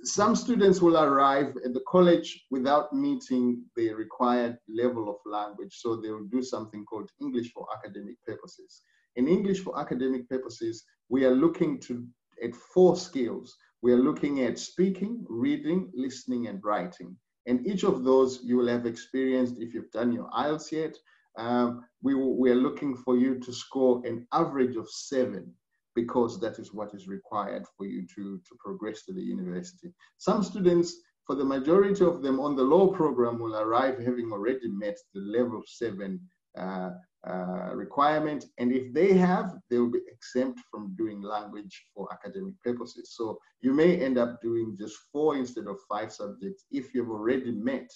some 0.03 0.35
students 0.35 0.81
will 0.81 0.97
arrive 0.97 1.53
at 1.63 1.73
the 1.73 1.83
college 1.87 2.45
without 2.49 2.93
meeting 2.93 3.63
the 3.75 3.93
required 3.93 4.57
level 4.67 5.09
of 5.09 5.17
language, 5.25 5.75
so 5.77 5.95
they 5.97 6.09
will 6.09 6.25
do 6.31 6.41
something 6.41 6.85
called 6.85 7.09
English 7.21 7.51
for 7.51 7.67
academic 7.75 8.15
purposes. 8.25 8.81
In 9.17 9.27
English 9.27 9.59
for 9.59 9.79
academic 9.79 10.27
purposes, 10.29 10.85
we 11.09 11.25
are 11.25 11.35
looking 11.35 11.79
to 11.81 12.07
at 12.43 12.55
four 12.55 12.95
skills 12.95 13.55
we 13.81 13.93
are 13.93 13.97
looking 13.97 14.41
at 14.43 14.59
speaking, 14.59 15.25
reading, 15.29 15.91
listening, 15.93 16.47
and 16.47 16.63
writing. 16.63 17.15
And 17.45 17.65
each 17.65 17.83
of 17.83 18.03
those 18.03 18.41
you 18.43 18.57
will 18.57 18.67
have 18.67 18.85
experienced 18.85 19.55
if 19.59 19.73
you've 19.73 19.91
done 19.91 20.11
your 20.11 20.29
IELTS 20.31 20.71
yet. 20.71 20.95
Um, 21.37 21.85
we, 22.03 22.13
we 22.13 22.51
are 22.51 22.55
looking 22.55 22.95
for 22.95 23.17
you 23.17 23.39
to 23.39 23.53
score 23.53 24.01
an 24.05 24.27
average 24.33 24.75
of 24.75 24.89
seven 24.89 25.53
because 25.95 26.39
that 26.39 26.59
is 26.59 26.73
what 26.73 26.93
is 26.93 27.07
required 27.07 27.65
for 27.77 27.85
you 27.85 28.05
to, 28.15 28.37
to 28.37 28.55
progress 28.59 29.05
to 29.05 29.13
the 29.13 29.21
university. 29.21 29.93
Some 30.17 30.43
students, 30.43 30.93
for 31.25 31.35
the 31.35 31.45
majority 31.45 32.03
of 32.03 32.21
them 32.21 32.39
on 32.39 32.55
the 32.55 32.63
law 32.63 32.87
program, 32.87 33.39
will 33.39 33.55
arrive 33.55 33.97
having 33.99 34.31
already 34.31 34.67
met 34.67 34.97
the 35.13 35.21
level 35.21 35.61
seven 35.65 36.19
uh, 36.57 36.91
uh, 37.27 37.71
requirement. 37.73 38.45
And 38.57 38.71
if 38.71 38.93
they 38.93 39.13
have, 39.13 39.53
they 39.69 39.77
will 39.77 39.91
be 39.91 39.99
exempt 40.07 40.61
from 40.71 40.95
doing 40.97 41.21
language 41.21 41.83
for 41.93 42.07
academic 42.13 42.53
purposes. 42.63 43.13
So 43.15 43.37
you 43.61 43.73
may 43.73 43.97
end 43.97 44.17
up 44.17 44.41
doing 44.41 44.77
just 44.79 44.95
four 45.11 45.35
instead 45.35 45.67
of 45.67 45.77
five 45.89 46.13
subjects 46.13 46.65
if 46.71 46.93
you've 46.93 47.09
already 47.09 47.51
met 47.51 47.89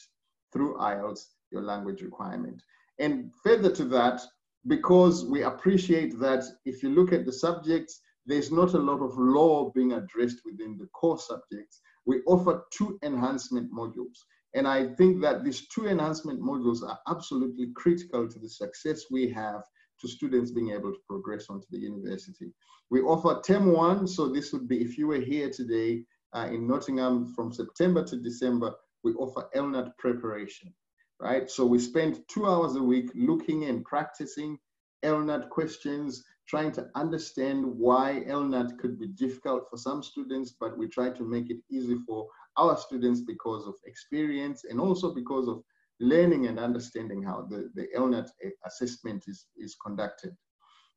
through 0.52 0.78
IELTS 0.78 1.22
your 1.52 1.62
language 1.62 2.02
requirement. 2.02 2.62
And 3.00 3.32
further 3.44 3.72
to 3.76 3.86
that, 3.86 4.22
because 4.68 5.26
we 5.26 5.44
appreciate 5.44 6.20
that 6.20 6.44
if 6.66 6.84
you 6.84 6.90
look 6.90 7.12
at 7.12 7.26
the 7.26 7.34
subjects, 7.34 8.02
there's 8.26 8.52
not 8.52 8.74
a 8.74 8.80
lot 8.80 9.02
of 9.02 9.18
law 9.18 9.72
being 9.72 9.94
addressed 9.94 10.42
within 10.46 10.78
the 10.78 10.88
core 10.88 11.20
subjects. 11.20 11.82
We 12.06 12.22
offer 12.28 12.64
two 12.72 13.00
enhancement 13.04 13.72
modules. 13.74 14.18
And 14.56 14.68
I 14.68 14.88
think 14.96 15.22
that 15.22 15.44
these 15.44 15.68
two 15.68 15.88
enhancement 15.88 16.42
modules 16.42 16.84
are 16.84 17.00
absolutely 17.08 17.72
critical 17.76 18.28
to 18.28 18.40
the 18.40 18.50
success 18.50 19.06
we 19.10 19.30
have 19.30 19.64
to 20.02 20.08
students 20.08 20.52
being 20.52 20.72
able 20.72 20.92
to 20.92 21.00
progress 21.08 21.48
onto 21.50 21.66
the 21.72 21.80
university. 21.80 22.54
We 22.90 23.02
offer 23.02 23.42
term 23.42 23.72
one, 23.72 24.08
so 24.08 24.28
this 24.28 24.54
would 24.54 24.68
be 24.68 24.82
if 24.82 24.98
you 24.98 25.08
were 25.08 25.20
here 25.20 25.50
today 25.50 26.06
uh, 26.34 26.50
in 26.52 26.68
Nottingham 26.68 27.34
from 27.34 27.52
September 27.52 28.04
to 28.06 28.18
December, 28.18 28.74
we 29.04 29.14
offer 29.14 29.50
LNAT 29.56 29.98
preparation, 29.98 30.74
right? 31.20 31.50
So 31.50 31.66
we 31.66 31.80
spend 31.80 32.24
two 32.28 32.46
hours 32.46 32.76
a 32.76 32.84
week 32.84 33.10
looking 33.16 33.66
and 33.66 33.84
practicing 33.84 34.60
LNAT 35.04 35.50
questions, 35.50 36.24
trying 36.48 36.72
to 36.74 36.88
understand 36.96 37.66
why 37.66 38.24
LNAT 38.28 38.78
could 38.80 39.00
be 39.00 39.08
difficult 39.08 39.70
for 39.70 39.78
some 39.78 40.04
students, 40.04 40.54
but 40.60 40.78
we 40.78 40.88
try 40.88 41.10
to 41.10 41.24
make 41.24 41.50
it 41.50 41.58
easy 41.72 41.98
for 42.08 42.28
our 42.58 42.78
students 42.78 43.22
because 43.22 43.66
of 43.66 43.76
experience 43.86 44.64
and 44.70 44.80
also 44.80 45.14
because 45.14 45.48
of 45.48 45.64
learning 46.00 46.48
and 46.48 46.60
understanding 46.60 47.24
how 47.24 47.48
the, 47.50 47.70
the 47.76 47.88
LNAT 47.98 48.30
assessment 48.66 49.24
is, 49.28 49.48
is 49.58 49.76
conducted. 49.84 50.36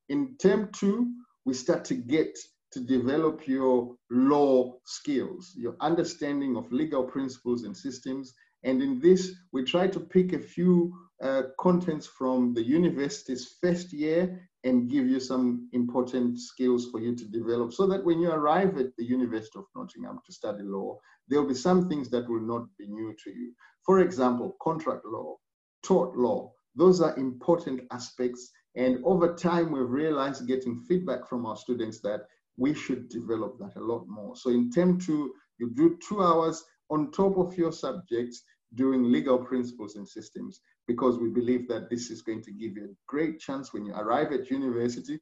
In 0.09 0.37
term 0.41 0.71
two, 0.73 1.13
we 1.45 1.55
start 1.55 1.85
to 1.87 1.95
get 1.95 2.37
to 2.73 2.81
develop 2.81 3.47
your 3.47 3.95
law 4.11 4.75
skills, 4.85 5.53
your 5.57 5.77
understanding 5.81 6.57
of 6.57 6.71
legal 6.73 7.05
principles 7.05 7.63
and 7.65 7.77
systems. 7.77 8.35
And 8.65 8.83
in 8.83 9.01
this, 9.01 9.33
we 9.53 9.65
try 9.65 9.87
to 9.89 10.01
pick 10.01 10.33
a 10.33 10.39
few 10.39 10.93
uh, 11.23 11.43
contents 11.59 12.07
from 12.07 12.53
the 12.53 12.63
university's 12.63 13.57
first 13.63 13.93
year 13.93 14.49
and 14.66 14.90
give 14.90 15.06
you 15.06 15.20
some 15.20 15.68
important 15.73 16.40
skills 16.40 16.90
for 16.90 16.99
you 17.00 17.14
to 17.14 17.25
develop 17.26 17.73
so 17.73 17.87
that 17.87 18.04
when 18.04 18.18
you 18.18 18.30
arrive 18.30 18.76
at 18.78 18.94
the 18.99 19.04
University 19.04 19.58
of 19.58 19.64
Nottingham 19.76 20.18
to 20.26 20.32
study 20.32 20.64
law, 20.64 20.99
there 21.28 21.40
will 21.40 21.49
be 21.49 21.54
some 21.54 21.88
things 21.88 22.11
that 22.11 22.28
will 22.28 22.40
not 22.40 22.66
be 22.76 22.88
new 22.88 23.14
to 23.23 23.30
you. 23.30 23.52
For 23.85 24.00
example, 24.00 24.56
contract 24.61 25.04
law, 25.04 25.37
tort 25.85 26.16
law, 26.16 26.52
those 26.75 27.00
are 27.00 27.16
important 27.16 27.82
aspects. 27.92 28.50
And 28.75 28.99
over 29.04 29.35
time, 29.35 29.70
we've 29.70 29.88
realized 29.88 30.49
getting 30.49 30.85
feedback 30.88 31.28
from 31.28 31.46
our 31.46 31.56
students 31.56 32.00
that 32.00 32.23
we 32.56 32.75
should 32.75 33.08
develop 33.08 33.58
that 33.61 33.76
a 33.76 33.85
lot 33.85 34.04
more. 34.08 34.35
So 34.35 34.50
in 34.50 34.70
term 34.73 34.99
two, 34.99 35.32
you 35.58 35.70
do 35.76 35.96
two 36.08 36.25
hours 36.25 36.64
on 36.90 37.12
top 37.12 37.38
of 37.38 37.56
your 37.56 37.73
subjects 37.73 38.42
doing 38.75 39.12
legal 39.12 39.38
principles 39.38 39.94
and 39.94 40.08
systems 40.08 40.61
because 40.87 41.19
we 41.19 41.28
believe 41.28 41.69
that 41.69 41.90
this 41.90 42.11
is 42.11 42.23
going 42.23 42.43
to 42.43 42.52
give 42.52 42.76
you 42.76 42.85
a 42.85 42.97
great 43.07 43.40
chance 43.40 43.73
when 43.73 43.85
you 43.85 43.95
arrive 43.95 44.33
at 44.33 44.50
university 44.50 45.19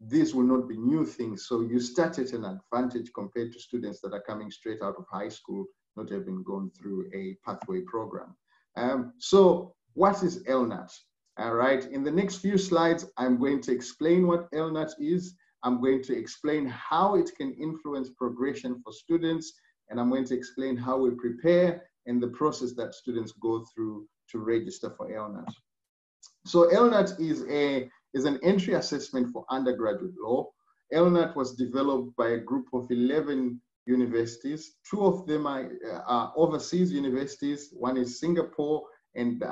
these 0.00 0.34
will 0.34 0.44
not 0.44 0.68
be 0.68 0.76
new 0.76 1.04
things. 1.04 1.46
So 1.46 1.60
you 1.60 1.80
start 1.80 2.18
at 2.18 2.32
an 2.32 2.44
advantage 2.44 3.10
compared 3.14 3.52
to 3.52 3.60
students 3.60 4.00
that 4.00 4.12
are 4.12 4.22
coming 4.22 4.50
straight 4.50 4.82
out 4.82 4.96
of 4.98 5.06
high 5.10 5.28
school, 5.28 5.64
not 5.96 6.10
having 6.10 6.42
gone 6.42 6.70
through 6.70 7.10
a 7.14 7.36
pathway 7.44 7.80
program. 7.82 8.34
Um, 8.76 9.12
so 9.18 9.74
what 9.94 10.22
is 10.22 10.42
LNAT? 10.44 10.92
All 11.38 11.54
right, 11.54 11.84
in 11.86 12.04
the 12.04 12.10
next 12.10 12.36
few 12.36 12.58
slides, 12.58 13.06
I'm 13.16 13.38
going 13.38 13.60
to 13.62 13.72
explain 13.72 14.26
what 14.26 14.50
LNAT 14.52 14.92
is. 15.00 15.34
I'm 15.62 15.80
going 15.80 16.02
to 16.04 16.16
explain 16.16 16.66
how 16.66 17.16
it 17.16 17.30
can 17.36 17.52
influence 17.54 18.10
progression 18.10 18.80
for 18.84 18.92
students, 18.92 19.52
and 19.88 19.98
I'm 19.98 20.10
going 20.10 20.26
to 20.26 20.36
explain 20.36 20.76
how 20.76 20.98
we 20.98 21.10
prepare 21.10 21.82
and 22.06 22.22
the 22.22 22.28
process 22.28 22.74
that 22.74 22.94
students 22.94 23.32
go 23.32 23.64
through 23.74 24.06
to 24.34 24.40
register 24.40 24.90
for 24.90 25.08
LNAT. 25.08 25.52
So 26.44 26.68
LNAT 26.68 27.20
is 27.20 27.44
a 27.48 27.88
is 28.12 28.24
an 28.26 28.38
entry 28.42 28.74
assessment 28.74 29.32
for 29.32 29.44
undergraduate 29.50 30.14
law. 30.20 30.50
LNAT 30.92 31.34
was 31.34 31.56
developed 31.56 32.14
by 32.16 32.28
a 32.28 32.38
group 32.38 32.66
of 32.72 32.86
11 32.90 33.60
universities. 33.86 34.76
Two 34.88 35.04
of 35.04 35.26
them 35.26 35.46
are, 35.46 35.70
are 36.06 36.32
overseas 36.36 36.92
universities. 36.92 37.70
One 37.72 37.96
is 37.96 38.20
Singapore, 38.20 38.84
and 39.16 39.42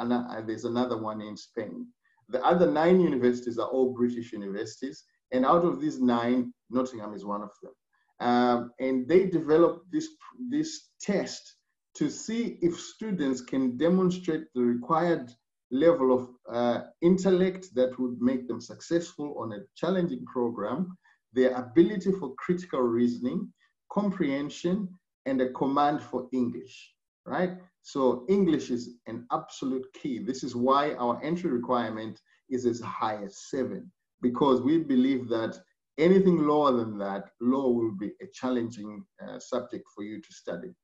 there's 0.47 0.65
another 0.65 1.01
one 1.03 1.21
in 1.21 1.37
Spain. 1.37 1.89
The 2.29 2.45
other 2.45 2.71
nine 2.71 3.01
universities 3.01 3.59
are 3.59 3.69
all 3.69 3.93
British 3.93 4.33
universities. 4.33 5.05
And 5.33 5.45
out 5.45 5.65
of 5.65 5.81
these 5.81 6.01
nine, 6.01 6.53
Nottingham 6.71 7.15
is 7.15 7.25
one 7.25 7.43
of 7.43 7.51
them. 7.63 7.73
Um, 8.21 8.71
and 8.79 9.09
they 9.09 9.27
developed 9.27 9.91
this, 9.91 10.09
this 10.51 10.91
test 11.01 11.57
to 11.95 12.09
see 12.09 12.59
if 12.63 12.79
students 12.79 13.41
can 13.41 13.77
demonstrate 13.77 14.45
the 14.55 14.63
required 14.63 15.31
level 15.71 16.13
of 16.13 16.29
uh, 16.55 16.83
intellect 17.01 17.75
that 17.75 17.99
would 17.99 18.21
make 18.21 18.47
them 18.49 18.61
successful 18.61 19.35
on 19.39 19.53
a 19.53 19.65
challenging 19.77 20.25
program, 20.27 20.97
their 21.33 21.55
ability 21.55 22.13
for 22.13 22.35
critical 22.37 22.81
reasoning, 22.81 23.53
comprehension, 23.91 24.89
and 25.27 25.41
a 25.41 25.51
command 25.51 26.03
for 26.03 26.29
English, 26.33 26.95
right? 27.27 27.59
So 27.83 28.25
English 28.29 28.71
is 28.71 28.97
an 29.07 29.27
absolute 29.33 29.87
key. 29.95 30.19
This 30.19 30.45
is 30.45 30.55
why 30.55 30.95
our 30.95 31.23
entry 31.23 31.51
requirement 31.51 32.21
is 32.51 32.67
as 32.67 32.81
high 32.81 33.23
as 33.25 33.49
seven, 33.49 33.91
because 34.21 34.61
we 34.61 34.79
believe 34.79 35.29
that 35.29 35.59
anything 35.99 36.47
lower 36.47 36.73
than 36.73 36.99
that, 36.99 37.31
law 37.41 37.69
will 37.69 37.93
be 37.93 38.13
a 38.21 38.27
challenging 38.33 39.05
uh, 39.27 39.39
subject 39.39 39.85
for 39.95 40.05
you 40.05 40.21
to 40.21 40.33
study. 40.33 40.75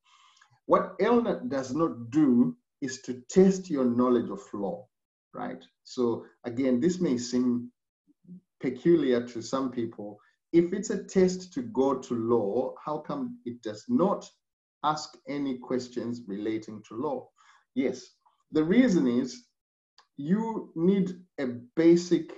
What 0.69 0.99
LNAT 0.99 1.49
does 1.49 1.73
not 1.73 2.11
do 2.11 2.55
is 2.79 3.01
to 3.01 3.23
test 3.27 3.71
your 3.71 3.85
knowledge 3.85 4.29
of 4.29 4.39
law, 4.53 4.87
right? 5.33 5.63
So 5.83 6.27
again, 6.45 6.79
this 6.79 7.01
may 7.01 7.17
seem 7.17 7.71
peculiar 8.61 9.25
to 9.29 9.41
some 9.41 9.71
people. 9.71 10.19
If 10.53 10.71
it's 10.71 10.91
a 10.91 11.03
test 11.03 11.53
to 11.53 11.63
go 11.63 11.95
to 11.95 12.13
law, 12.13 12.75
how 12.85 12.99
come 12.99 13.39
it 13.45 13.63
does 13.63 13.83
not 13.89 14.29
ask 14.83 15.17
any 15.27 15.57
questions 15.57 16.21
relating 16.27 16.83
to 16.89 17.01
law? 17.01 17.29
Yes, 17.73 18.05
the 18.51 18.63
reason 18.63 19.07
is 19.07 19.45
you 20.17 20.71
need 20.75 21.15
a 21.39 21.47
basic 21.75 22.31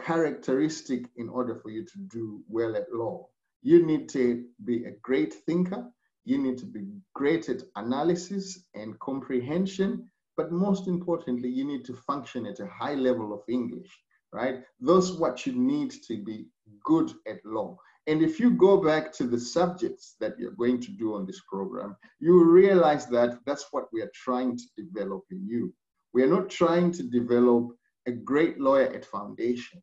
characteristic 0.00 1.04
in 1.16 1.28
order 1.28 1.56
for 1.56 1.68
you 1.68 1.84
to 1.84 1.98
do 2.10 2.42
well 2.48 2.74
at 2.76 2.90
law. 2.94 3.28
You 3.60 3.84
need 3.84 4.08
to 4.10 4.46
be 4.64 4.86
a 4.86 4.92
great 5.02 5.34
thinker. 5.44 5.92
You 6.26 6.38
need 6.38 6.58
to 6.58 6.66
be 6.66 6.84
great 7.14 7.48
at 7.48 7.62
analysis 7.76 8.66
and 8.74 8.98
comprehension. 8.98 10.10
But 10.36 10.52
most 10.52 10.88
importantly, 10.88 11.48
you 11.48 11.64
need 11.64 11.84
to 11.86 11.94
function 11.94 12.46
at 12.46 12.60
a 12.60 12.66
high 12.66 12.94
level 12.94 13.32
of 13.32 13.40
English, 13.48 13.90
right? 14.32 14.56
Those 14.80 15.18
what 15.18 15.46
you 15.46 15.54
need 15.54 15.92
to 16.08 16.22
be 16.22 16.48
good 16.84 17.12
at 17.26 17.38
law. 17.46 17.78
And 18.08 18.22
if 18.22 18.38
you 18.38 18.50
go 18.50 18.76
back 18.82 19.12
to 19.14 19.24
the 19.24 19.38
subjects 19.38 20.16
that 20.20 20.38
you're 20.38 20.52
going 20.62 20.80
to 20.82 20.92
do 20.92 21.14
on 21.14 21.26
this 21.26 21.40
program, 21.48 21.96
you 22.20 22.44
realize 22.44 23.06
that 23.06 23.38
that's 23.46 23.66
what 23.70 23.86
we 23.92 24.02
are 24.02 24.12
trying 24.14 24.56
to 24.56 24.64
develop 24.76 25.22
in 25.30 25.46
you. 25.46 25.72
We 26.12 26.22
are 26.24 26.34
not 26.36 26.50
trying 26.50 26.92
to 26.92 27.02
develop 27.04 27.70
a 28.06 28.12
great 28.12 28.60
lawyer 28.60 28.92
at 28.92 29.04
foundation. 29.04 29.82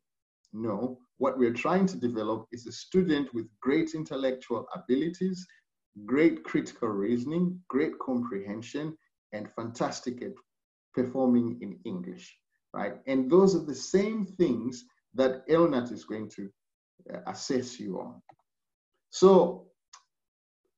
No, 0.52 0.98
what 1.18 1.38
we're 1.38 1.52
trying 1.52 1.86
to 1.86 1.96
develop 1.96 2.46
is 2.52 2.66
a 2.66 2.72
student 2.72 3.32
with 3.34 3.46
great 3.60 3.94
intellectual 3.94 4.66
abilities, 4.74 5.46
great 6.04 6.42
critical 6.44 6.88
reasoning, 6.88 7.60
great 7.68 7.98
comprehension, 7.98 8.96
and 9.32 9.50
fantastic 9.52 10.22
at 10.22 10.32
performing 10.94 11.58
in 11.60 11.78
English, 11.84 12.36
right? 12.72 12.94
And 13.06 13.30
those 13.30 13.54
are 13.54 13.64
the 13.64 13.74
same 13.74 14.24
things 14.24 14.84
that 15.14 15.46
LNAT 15.48 15.92
is 15.92 16.04
going 16.04 16.30
to 16.30 16.48
uh, 17.12 17.18
assess 17.26 17.78
you 17.78 18.00
on. 18.00 18.22
So 19.10 19.66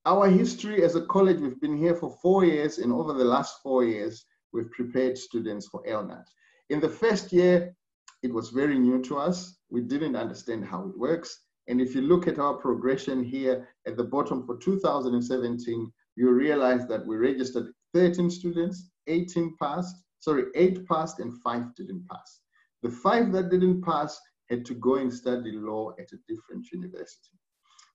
our 0.05 0.29
history 0.29 0.83
as 0.85 0.95
a 0.95 1.07
college, 1.07 1.41
we've 1.41 1.61
been 1.61 1.77
here 1.77 1.95
for 1.95 2.17
four 2.23 2.45
years, 2.45 2.79
and 2.79 2.93
over 2.93 3.13
the 3.13 3.25
last 3.25 3.57
four 3.63 3.85
years, 3.85 4.25
we've 4.53 4.71
prepared 4.71 5.19
students 5.19 5.67
for 5.67 5.83
LNAT. 5.85 6.25
In 6.71 6.81
the 6.81 6.89
first 6.89 7.33
year, 7.33 7.75
it 8.23 8.33
was 8.33 8.51
very 8.51 8.79
new 8.79 9.03
to 9.03 9.19
us. 9.19 9.59
We 9.71 9.83
didn't 9.83 10.17
understand 10.17 10.65
how 10.65 10.89
it 10.89 10.99
works. 10.99 11.46
And 11.69 11.81
if 11.81 11.95
you 11.95 12.03
look 12.03 12.29
at 12.29 12.39
our 12.39 12.55
progression 12.55 13.25
here 13.25 13.69
at 13.87 13.97
the 13.97 14.05
bottom 14.05 14.47
for 14.47 14.57
2017, 14.59 15.93
you 16.17 16.31
realize 16.31 16.87
that 16.87 17.05
we 17.05 17.17
registered 17.17 17.73
13 17.95 18.31
students, 18.31 18.91
18 19.07 19.57
passed, 19.61 19.97
sorry, 20.21 20.45
eight 20.55 20.87
passed 20.87 21.21
and 21.21 21.41
five 21.43 21.75
didn't 21.75 22.07
pass. 22.09 22.41
The 22.83 22.91
five 22.91 23.33
that 23.33 23.51
didn't 23.51 23.83
pass 23.83 24.19
had 24.49 24.65
to 24.67 24.75
go 24.75 24.97
and 24.97 25.13
study 25.13 25.53
law 25.53 25.93
at 25.99 26.13
a 26.13 26.19
different 26.29 26.67
university. 26.73 27.37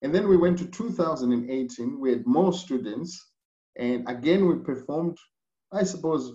And 0.01 0.13
then 0.13 0.27
we 0.27 0.37
went 0.37 0.57
to 0.59 0.65
2018, 0.65 1.99
we 1.99 2.09
had 2.09 2.25
more 2.25 2.51
students, 2.51 3.31
and 3.77 4.07
again, 4.09 4.47
we 4.47 4.55
performed, 4.55 5.17
I 5.71 5.83
suppose, 5.83 6.33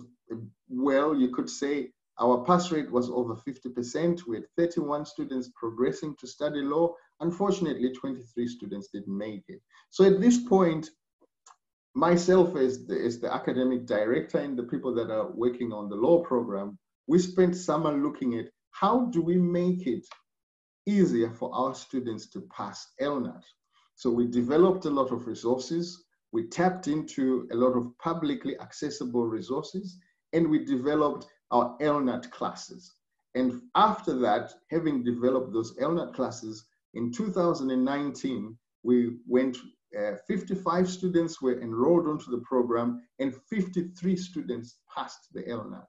well, 0.69 1.15
you 1.15 1.29
could 1.29 1.49
say 1.49 1.91
our 2.19 2.43
pass 2.45 2.71
rate 2.71 2.91
was 2.91 3.09
over 3.09 3.35
50%. 3.35 4.25
We 4.27 4.37
had 4.37 4.45
31 4.57 5.05
students 5.05 5.51
progressing 5.55 6.15
to 6.19 6.27
study 6.27 6.61
law. 6.61 6.95
Unfortunately, 7.19 7.93
23 7.93 8.47
students 8.47 8.89
didn't 8.93 9.17
make 9.17 9.43
it. 9.47 9.61
So 9.89 10.05
at 10.05 10.21
this 10.21 10.37
point, 10.37 10.89
myself 11.95 12.55
as 12.55 12.85
the, 12.85 12.99
as 13.03 13.19
the 13.19 13.33
academic 13.33 13.85
director 13.87 14.37
and 14.37 14.57
the 14.57 14.63
people 14.63 14.93
that 14.93 15.09
are 15.09 15.31
working 15.31 15.73
on 15.73 15.89
the 15.89 15.95
law 15.95 16.23
program, 16.23 16.77
we 17.07 17.19
spent 17.19 17.55
summer 17.55 17.91
looking 17.91 18.37
at 18.37 18.45
how 18.71 19.05
do 19.05 19.21
we 19.21 19.37
make 19.37 19.87
it 19.87 20.05
easier 20.85 21.31
for 21.31 21.53
our 21.53 21.73
students 21.73 22.29
to 22.29 22.41
pass 22.55 22.93
LNAT. 23.01 23.43
So 23.95 24.11
we 24.11 24.27
developed 24.27 24.85
a 24.85 24.89
lot 24.89 25.11
of 25.11 25.25
resources. 25.25 26.05
We 26.31 26.47
tapped 26.47 26.87
into 26.87 27.47
a 27.51 27.55
lot 27.55 27.75
of 27.75 27.97
publicly 27.97 28.59
accessible 28.59 29.25
resources 29.25 29.97
and 30.33 30.47
we 30.47 30.63
developed 30.65 31.25
our 31.49 31.75
LNAT 31.79 32.29
classes. 32.29 32.93
And 33.33 33.61
after 33.75 34.17
that, 34.19 34.53
having 34.69 35.03
developed 35.03 35.51
those 35.53 35.75
LNAT 35.77 36.13
classes, 36.13 36.65
in 36.93 37.11
2019, 37.11 38.57
we 38.83 39.17
went, 39.27 39.57
uh, 39.97 40.13
55 40.27 40.89
students 40.89 41.41
were 41.41 41.61
enrolled 41.61 42.07
onto 42.07 42.31
the 42.31 42.43
program 42.43 43.01
and 43.19 43.35
53 43.49 44.15
students 44.15 44.79
passed 44.93 45.27
the 45.33 45.43
LNAT, 45.43 45.85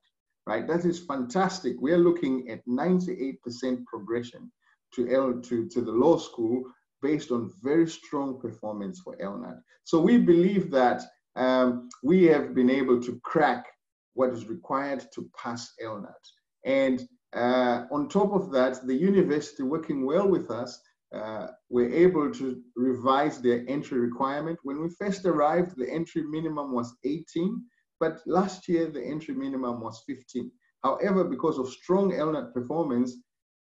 right? 0.46 0.66
That 0.66 0.84
is 0.84 0.98
fantastic. 0.98 1.76
We're 1.78 1.98
looking 1.98 2.48
at 2.50 2.66
98% 2.66 3.38
progression 3.86 4.50
to, 4.94 5.08
L, 5.14 5.40
to, 5.40 5.68
to 5.68 5.80
the 5.80 5.92
law 5.92 6.18
school 6.18 6.64
based 7.02 7.30
on 7.30 7.52
very 7.62 7.88
strong 7.88 8.40
performance 8.40 9.00
for 9.00 9.16
LNAT. 9.18 9.60
So 9.84 10.00
we 10.00 10.18
believe 10.18 10.70
that 10.72 11.02
um, 11.36 11.88
we 12.02 12.24
have 12.24 12.54
been 12.54 12.70
able 12.70 13.00
to 13.02 13.20
crack 13.22 13.66
what 14.14 14.30
is 14.30 14.48
required 14.48 15.06
to 15.14 15.30
pass 15.40 15.72
LNAT. 15.82 16.24
And 16.64 17.08
uh, 17.34 17.84
on 17.92 18.08
top 18.08 18.32
of 18.32 18.50
that, 18.52 18.86
the 18.86 18.94
university 18.94 19.62
working 19.62 20.04
well 20.04 20.26
with 20.26 20.50
us, 20.50 20.80
uh, 21.14 21.48
were 21.70 21.88
able 21.88 22.30
to 22.30 22.60
revise 22.76 23.40
their 23.40 23.64
entry 23.68 23.98
requirement. 23.98 24.58
When 24.62 24.82
we 24.82 24.90
first 24.90 25.24
arrived, 25.24 25.76
the 25.76 25.90
entry 25.90 26.22
minimum 26.22 26.72
was 26.72 26.94
18, 27.04 27.64
but 28.00 28.20
last 28.26 28.68
year 28.68 28.86
the 28.90 29.02
entry 29.02 29.34
minimum 29.34 29.80
was 29.80 30.02
15. 30.06 30.50
However, 30.84 31.24
because 31.24 31.58
of 31.58 31.68
strong 31.68 32.12
LNAT 32.12 32.52
performance, 32.52 33.16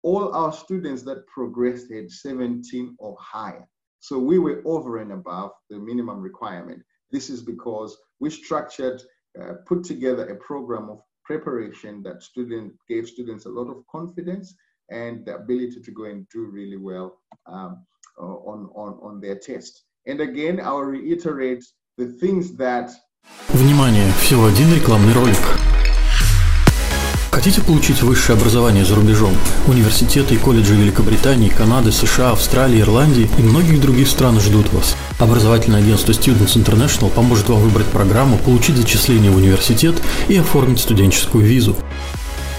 all 0.03 0.33
our 0.33 0.53
students 0.53 1.03
that 1.03 1.25
progressed 1.27 1.91
had 1.91 2.11
17 2.11 2.95
or 2.99 3.17
higher. 3.19 3.67
So 3.99 4.19
we 4.19 4.37
were 4.37 4.61
over 4.65 4.97
and 4.97 5.13
above 5.13 5.51
the 5.69 5.79
minimum 5.79 6.19
requirement. 6.19 6.83
This 7.11 7.29
is 7.29 7.41
because 7.41 7.97
we 8.19 8.29
structured 8.29 9.01
uh, 9.41 9.53
put 9.65 9.83
together 9.83 10.27
a 10.27 10.35
program 10.35 10.89
of 10.89 10.99
preparation 11.23 12.03
that 12.03 12.21
student 12.21 12.73
gave 12.87 13.07
students 13.07 13.45
a 13.45 13.49
lot 13.49 13.69
of 13.69 13.83
confidence 13.89 14.53
and 14.89 15.25
the 15.25 15.35
ability 15.35 15.81
to 15.81 15.91
go 15.91 16.05
and 16.05 16.27
do 16.29 16.45
really 16.51 16.77
well 16.77 17.19
um, 17.45 17.85
uh, 18.19 18.25
on, 18.25 18.69
on, 18.75 18.99
on 19.01 19.21
their 19.21 19.37
test. 19.37 19.83
And 20.05 20.21
again, 20.21 20.59
I'll 20.59 20.83
reiterate 20.83 21.63
the 21.97 22.07
things 22.19 22.55
that... 22.57 22.91
Внимание, 23.49 24.11
всего 24.19 24.45
один 24.45 24.73
рекламный 24.73 25.13
ролик. 25.13 25.37
Хотите 27.31 27.61
получить 27.61 28.01
высшее 28.03 28.37
образование 28.37 28.85
за 28.85 28.95
рубежом? 28.95 29.33
Университеты 29.67 30.35
и 30.35 30.37
колледжи 30.37 30.75
Великобритании, 30.75 31.49
Канады, 31.49 31.91
США, 31.91 32.31
Австралии, 32.31 32.79
Ирландии 32.79 33.29
и 33.37 33.41
многих 33.41 33.81
других 33.81 34.07
стран 34.07 34.39
ждут 34.39 34.71
вас. 34.71 34.95
Образовательное 35.19 35.79
агентство 35.79 36.11
Students 36.11 36.55
International 36.55 37.09
поможет 37.09 37.49
вам 37.49 37.59
выбрать 37.59 37.87
программу, 37.87 38.37
получить 38.37 38.77
зачисление 38.77 39.31
в 39.31 39.37
университет 39.37 39.95
и 40.29 40.37
оформить 40.37 40.79
студенческую 40.79 41.43
визу. 41.43 41.75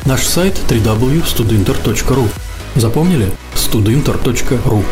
Наш 0.05 0.27
сайт 0.27 0.53
www.studinter.ru 0.69 2.25
Запомнили? 2.75 3.27
studinter.ru 3.55 4.83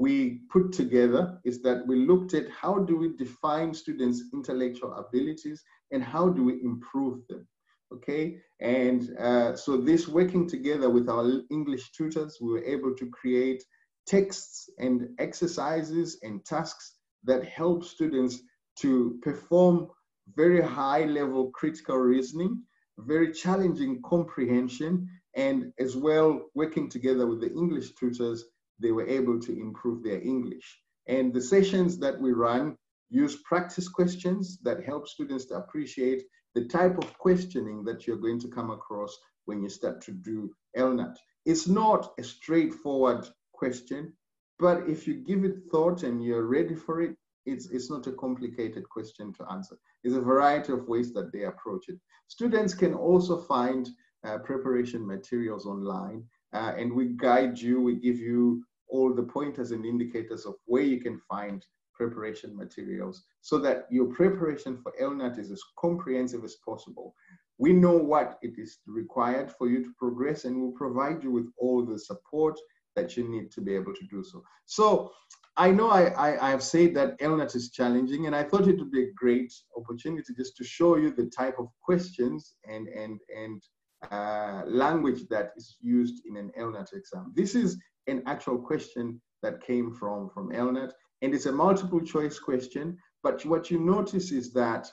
we 0.00 0.40
put 0.50 0.72
together 0.72 1.38
is 1.44 1.60
that 1.62 1.86
we 1.86 1.96
looked 2.10 2.32
at 2.34 2.46
how 2.62 2.78
do 2.78 2.96
we 2.96 3.08
define 3.16 3.74
students' 3.74 4.22
intellectual 4.32 4.94
abilities 4.94 5.62
and 5.92 6.02
how 6.02 6.28
do 6.28 6.42
we 6.42 6.54
improve 6.62 7.16
them. 7.28 7.46
Okay, 7.92 8.38
and 8.60 9.00
uh, 9.18 9.56
so 9.56 9.76
this 9.76 10.06
working 10.08 10.48
together 10.48 10.88
with 10.88 11.08
our 11.08 11.26
English 11.50 11.90
tutors, 11.90 12.38
we 12.40 12.52
were 12.52 12.64
able 12.64 12.94
to 12.94 13.06
create 13.10 13.62
texts 14.06 14.70
and 14.78 15.08
exercises 15.18 16.18
and 16.22 16.44
tasks 16.44 16.94
that 17.24 17.44
help 17.44 17.84
students 17.84 18.38
to 18.76 19.18
perform 19.22 19.88
very 20.35 20.61
high 20.61 21.05
level 21.05 21.51
critical 21.51 21.97
reasoning, 21.97 22.63
very 22.97 23.31
challenging 23.31 24.01
comprehension, 24.03 25.07
And 25.35 25.73
as 25.79 25.97
well, 25.97 26.49
working 26.55 26.89
together 26.89 27.27
with 27.27 27.41
the 27.41 27.51
English 27.51 27.93
tutors, 27.95 28.45
they 28.79 28.91
were 28.91 29.07
able 29.07 29.39
to 29.41 29.51
improve 29.51 30.01
their 30.01 30.21
English. 30.21 30.79
And 31.07 31.33
the 31.33 31.41
sessions 31.41 31.97
that 31.99 32.19
we 32.19 32.31
run 32.31 32.77
use 33.09 33.35
practice 33.43 33.87
questions 33.87 34.57
that 34.63 34.83
help 34.83 35.07
students 35.07 35.45
to 35.45 35.55
appreciate 35.55 36.23
the 36.55 36.65
type 36.65 36.97
of 36.97 37.17
questioning 37.17 37.83
that 37.83 38.07
you're 38.07 38.17
going 38.17 38.39
to 38.39 38.47
come 38.47 38.71
across 38.71 39.15
when 39.45 39.61
you 39.61 39.69
start 39.69 40.01
to 40.01 40.11
do 40.11 40.49
LNAT. 40.77 41.15
It's 41.45 41.67
not 41.67 42.13
a 42.17 42.23
straightforward 42.23 43.27
question, 43.53 44.13
but 44.57 44.89
if 44.89 45.05
you 45.05 45.15
give 45.15 45.43
it 45.43 45.57
thought 45.69 46.03
and 46.03 46.23
you're 46.23 46.47
ready 46.47 46.75
for 46.75 47.01
it, 47.01 47.15
it's, 47.45 47.69
it's 47.69 47.89
not 47.89 48.07
a 48.07 48.11
complicated 48.13 48.87
question 48.89 49.33
to 49.33 49.45
answer. 49.51 49.77
There's 50.03 50.15
a 50.15 50.21
variety 50.21 50.73
of 50.73 50.87
ways 50.87 51.13
that 51.13 51.31
they 51.31 51.43
approach 51.43 51.89
it. 51.89 51.99
Students 52.27 52.73
can 52.73 52.93
also 52.93 53.41
find 53.41 53.89
uh, 54.25 54.39
preparation 54.39 55.05
materials 55.05 55.65
online 55.65 56.23
uh, 56.53 56.73
and 56.77 56.93
we 56.93 57.09
guide 57.17 57.59
you, 57.59 57.81
we 57.81 57.95
give 57.95 58.17
you 58.17 58.63
all 58.87 59.13
the 59.13 59.23
pointers 59.23 59.71
and 59.71 59.85
indicators 59.85 60.45
of 60.45 60.55
where 60.65 60.83
you 60.83 60.99
can 61.01 61.19
find 61.29 61.65
preparation 61.93 62.55
materials 62.55 63.23
so 63.41 63.57
that 63.57 63.87
your 63.89 64.07
preparation 64.07 64.77
for 64.77 64.93
LNAT 65.01 65.39
is 65.39 65.51
as 65.51 65.61
comprehensive 65.79 66.43
as 66.43 66.57
possible. 66.65 67.13
We 67.57 67.71
know 67.71 67.97
what 67.97 68.37
it 68.41 68.57
is 68.57 68.79
required 68.85 69.51
for 69.51 69.69
you 69.69 69.83
to 69.83 69.91
progress 69.97 70.45
and 70.45 70.59
we'll 70.59 70.71
provide 70.71 71.23
you 71.23 71.31
with 71.31 71.49
all 71.57 71.85
the 71.85 71.97
support 71.97 72.59
that 72.95 73.15
you 73.15 73.29
need 73.29 73.51
to 73.51 73.61
be 73.61 73.75
able 73.75 73.93
to 73.93 74.07
do 74.09 74.23
so. 74.23 74.43
So 74.65 75.11
I 75.57 75.71
know 75.71 75.89
I, 75.89 76.07
I, 76.09 76.47
I 76.47 76.49
have 76.49 76.63
said 76.63 76.93
that 76.95 77.17
LNAT 77.19 77.55
is 77.55 77.71
challenging 77.71 78.25
and 78.25 78.35
I 78.35 78.43
thought 78.43 78.67
it 78.67 78.77
would 78.77 78.91
be 78.91 79.03
a 79.03 79.13
great 79.13 79.53
opportunity 79.77 80.33
just 80.35 80.57
to 80.57 80.65
show 80.65 80.97
you 80.97 81.11
the 81.11 81.27
type 81.27 81.55
of 81.59 81.67
questions 81.81 82.55
and, 82.69 82.89
and, 82.89 83.19
and 83.33 83.63
uh, 84.11 84.63
language 84.65 85.27
that 85.29 85.53
is 85.55 85.77
used 85.81 86.25
in 86.25 86.35
an 86.35 86.51
LNAT 86.59 86.93
exam. 86.93 87.31
This 87.35 87.55
is 87.55 87.77
an 88.07 88.21
actual 88.25 88.57
question 88.57 89.21
that 89.43 89.65
came 89.65 89.93
from, 89.93 90.29
from 90.29 90.51
LNAT 90.51 90.91
and 91.21 91.33
it's 91.33 91.45
a 91.45 91.51
multiple 91.51 92.01
choice 92.01 92.37
question, 92.37 92.97
but 93.23 93.45
what 93.45 93.71
you 93.71 93.79
notice 93.79 94.31
is 94.31 94.51
that 94.53 94.91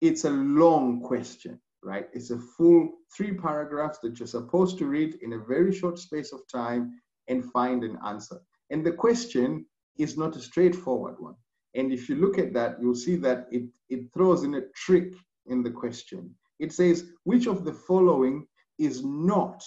it's 0.00 0.24
a 0.24 0.30
long 0.30 1.00
question, 1.00 1.60
right? 1.82 2.08
It's 2.12 2.30
a 2.30 2.38
full 2.38 2.92
three 3.16 3.34
paragraphs 3.34 3.98
that 4.02 4.20
you're 4.20 4.28
supposed 4.28 4.78
to 4.78 4.86
read 4.86 5.18
in 5.22 5.32
a 5.32 5.38
very 5.38 5.74
short 5.74 5.98
space 5.98 6.32
of 6.32 6.40
time 6.46 6.92
and 7.28 7.50
find 7.52 7.82
an 7.82 7.98
answer. 8.06 8.38
And 8.74 8.84
the 8.84 8.90
question 9.06 9.66
is 9.98 10.18
not 10.18 10.34
a 10.34 10.40
straightforward 10.40 11.20
one. 11.20 11.36
And 11.76 11.92
if 11.92 12.08
you 12.08 12.16
look 12.16 12.38
at 12.38 12.52
that, 12.54 12.78
you'll 12.80 12.96
see 12.96 13.14
that 13.26 13.46
it, 13.52 13.66
it 13.88 14.12
throws 14.12 14.42
in 14.42 14.56
a 14.56 14.66
trick 14.74 15.12
in 15.46 15.62
the 15.62 15.70
question. 15.70 16.34
It 16.58 16.72
says, 16.72 17.12
which 17.22 17.46
of 17.46 17.64
the 17.64 17.72
following 17.72 18.48
is 18.80 19.04
not, 19.04 19.62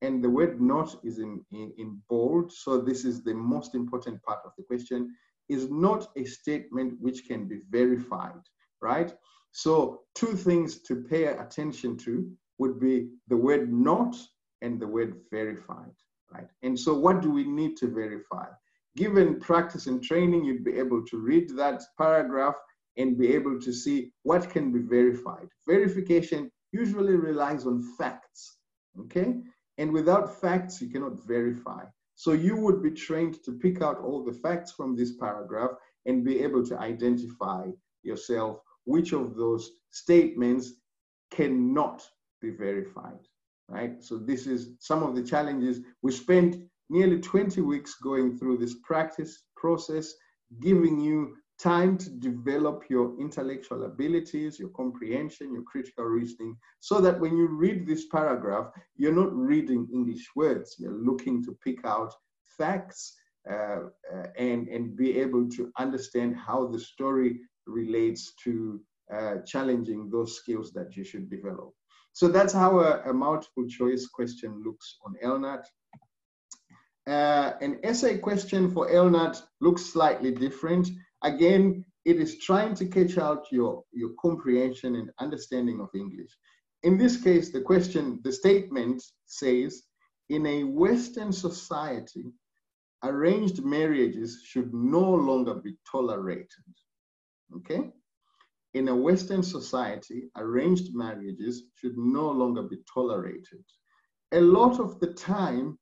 and 0.00 0.22
the 0.22 0.30
word 0.30 0.60
not 0.60 0.94
is 1.02 1.18
in, 1.18 1.44
in, 1.50 1.72
in 1.76 2.00
bold, 2.08 2.52
so 2.52 2.80
this 2.80 3.04
is 3.04 3.24
the 3.24 3.34
most 3.34 3.74
important 3.74 4.22
part 4.22 4.38
of 4.44 4.52
the 4.56 4.62
question, 4.62 5.12
is 5.48 5.68
not 5.68 6.12
a 6.14 6.24
statement 6.24 6.94
which 7.00 7.26
can 7.26 7.48
be 7.48 7.62
verified, 7.68 8.44
right? 8.80 9.12
So 9.50 10.02
two 10.14 10.36
things 10.36 10.82
to 10.82 11.02
pay 11.02 11.24
attention 11.24 11.96
to 12.04 12.30
would 12.58 12.78
be 12.78 13.08
the 13.26 13.36
word 13.36 13.72
not 13.72 14.14
and 14.60 14.78
the 14.78 14.86
word 14.86 15.16
verified 15.32 15.96
right? 16.32 16.48
And 16.62 16.78
so 16.78 16.94
what 16.94 17.20
do 17.20 17.30
we 17.30 17.44
need 17.44 17.76
to 17.78 17.88
verify? 17.88 18.46
Given 18.96 19.40
practice 19.40 19.86
and 19.86 20.02
training, 20.02 20.44
you'd 20.44 20.64
be 20.64 20.78
able 20.78 21.04
to 21.06 21.18
read 21.18 21.50
that 21.56 21.82
paragraph 21.98 22.56
and 22.96 23.18
be 23.18 23.34
able 23.34 23.58
to 23.60 23.72
see 23.72 24.12
what 24.22 24.50
can 24.50 24.70
be 24.70 24.80
verified. 24.80 25.48
Verification 25.66 26.50
usually 26.72 27.16
relies 27.16 27.66
on 27.66 27.82
facts, 27.98 28.58
okay? 29.00 29.36
And 29.78 29.92
without 29.92 30.40
facts, 30.40 30.80
you 30.80 30.88
cannot 30.90 31.26
verify. 31.26 31.84
So 32.16 32.32
you 32.32 32.56
would 32.56 32.82
be 32.82 32.90
trained 32.90 33.42
to 33.44 33.52
pick 33.52 33.80
out 33.80 33.98
all 33.98 34.22
the 34.22 34.32
facts 34.32 34.72
from 34.72 34.94
this 34.94 35.16
paragraph 35.16 35.70
and 36.06 36.24
be 36.24 36.40
able 36.40 36.64
to 36.66 36.78
identify 36.78 37.68
yourself 38.02 38.58
which 38.84 39.12
of 39.12 39.36
those 39.36 39.70
statements 39.90 40.72
cannot 41.30 42.06
be 42.40 42.50
verified 42.50 43.20
right? 43.72 44.02
So 44.04 44.18
this 44.18 44.46
is 44.46 44.74
some 44.78 45.02
of 45.02 45.14
the 45.16 45.22
challenges. 45.22 45.80
We 46.02 46.12
spent 46.12 46.56
nearly 46.90 47.20
20 47.20 47.60
weeks 47.62 47.94
going 48.02 48.38
through 48.38 48.58
this 48.58 48.76
practice 48.84 49.44
process, 49.56 50.12
giving 50.60 51.00
you 51.00 51.36
time 51.58 51.96
to 51.96 52.10
develop 52.10 52.82
your 52.90 53.18
intellectual 53.18 53.84
abilities, 53.84 54.58
your 54.58 54.68
comprehension, 54.70 55.52
your 55.52 55.62
critical 55.62 56.04
reasoning, 56.04 56.56
so 56.80 57.00
that 57.00 57.18
when 57.18 57.36
you 57.36 57.46
read 57.46 57.86
this 57.86 58.06
paragraph, 58.08 58.66
you're 58.96 59.14
not 59.14 59.32
reading 59.34 59.88
English 59.92 60.26
words, 60.36 60.76
you're 60.78 61.00
looking 61.10 61.42
to 61.44 61.56
pick 61.64 61.78
out 61.84 62.12
facts 62.58 63.14
uh, 63.50 63.84
uh, 64.14 64.26
and, 64.36 64.68
and 64.68 64.96
be 64.96 65.18
able 65.18 65.48
to 65.48 65.72
understand 65.78 66.36
how 66.36 66.66
the 66.66 66.78
story 66.78 67.40
relates 67.66 68.34
to 68.44 68.80
uh, 69.12 69.36
challenging 69.46 70.10
those 70.10 70.36
skills 70.36 70.72
that 70.72 70.96
you 70.96 71.04
should 71.04 71.30
develop. 71.30 71.72
So 72.12 72.28
that's 72.28 72.52
how 72.52 72.80
a, 72.80 73.10
a 73.10 73.12
multiple 73.12 73.66
choice 73.68 74.06
question 74.06 74.62
looks 74.64 74.96
on 75.04 75.14
LNAT. 75.24 75.64
Uh, 77.06 77.52
an 77.60 77.80
essay 77.82 78.18
question 78.18 78.70
for 78.70 78.88
LNAT 78.90 79.42
looks 79.60 79.84
slightly 79.84 80.30
different. 80.30 80.88
Again, 81.24 81.84
it 82.04 82.16
is 82.16 82.38
trying 82.38 82.74
to 82.74 82.86
catch 82.86 83.18
out 83.18 83.46
your, 83.50 83.82
your 83.92 84.10
comprehension 84.20 84.96
and 84.96 85.10
understanding 85.18 85.80
of 85.80 85.88
English. 85.94 86.30
In 86.82 86.98
this 86.98 87.16
case, 87.22 87.50
the 87.50 87.60
question, 87.60 88.20
the 88.24 88.32
statement 88.32 89.02
says, 89.26 89.82
in 90.28 90.46
a 90.46 90.64
Western 90.64 91.32
society, 91.32 92.32
arranged 93.04 93.64
marriages 93.64 94.42
should 94.44 94.72
no 94.72 95.14
longer 95.14 95.54
be 95.54 95.76
tolerated. 95.90 96.46
Okay? 97.56 97.90
In 98.74 98.88
a 98.88 98.96
Western 98.96 99.42
society, 99.42 100.30
arranged 100.36 100.94
marriages 100.94 101.64
should 101.76 101.96
no 101.98 102.30
longer 102.30 102.62
be 102.62 102.78
tolerated. 102.92 103.64
A 104.32 104.40
lot 104.40 104.80
of 104.80 104.98
the 105.00 105.12
time, 105.12 105.78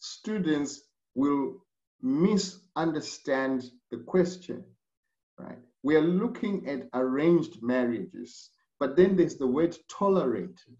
students 0.00 0.82
will 1.14 1.64
misunderstand 2.00 3.70
the 3.90 3.98
question, 3.98 4.64
right? 5.38 5.58
We 5.84 5.94
are 5.96 6.02
looking 6.02 6.68
at 6.68 6.88
arranged 6.94 7.62
marriages, 7.62 8.50
but 8.80 8.96
then 8.96 9.16
there's 9.16 9.36
the 9.36 9.46
word 9.46 9.76
tolerated. 9.88 10.76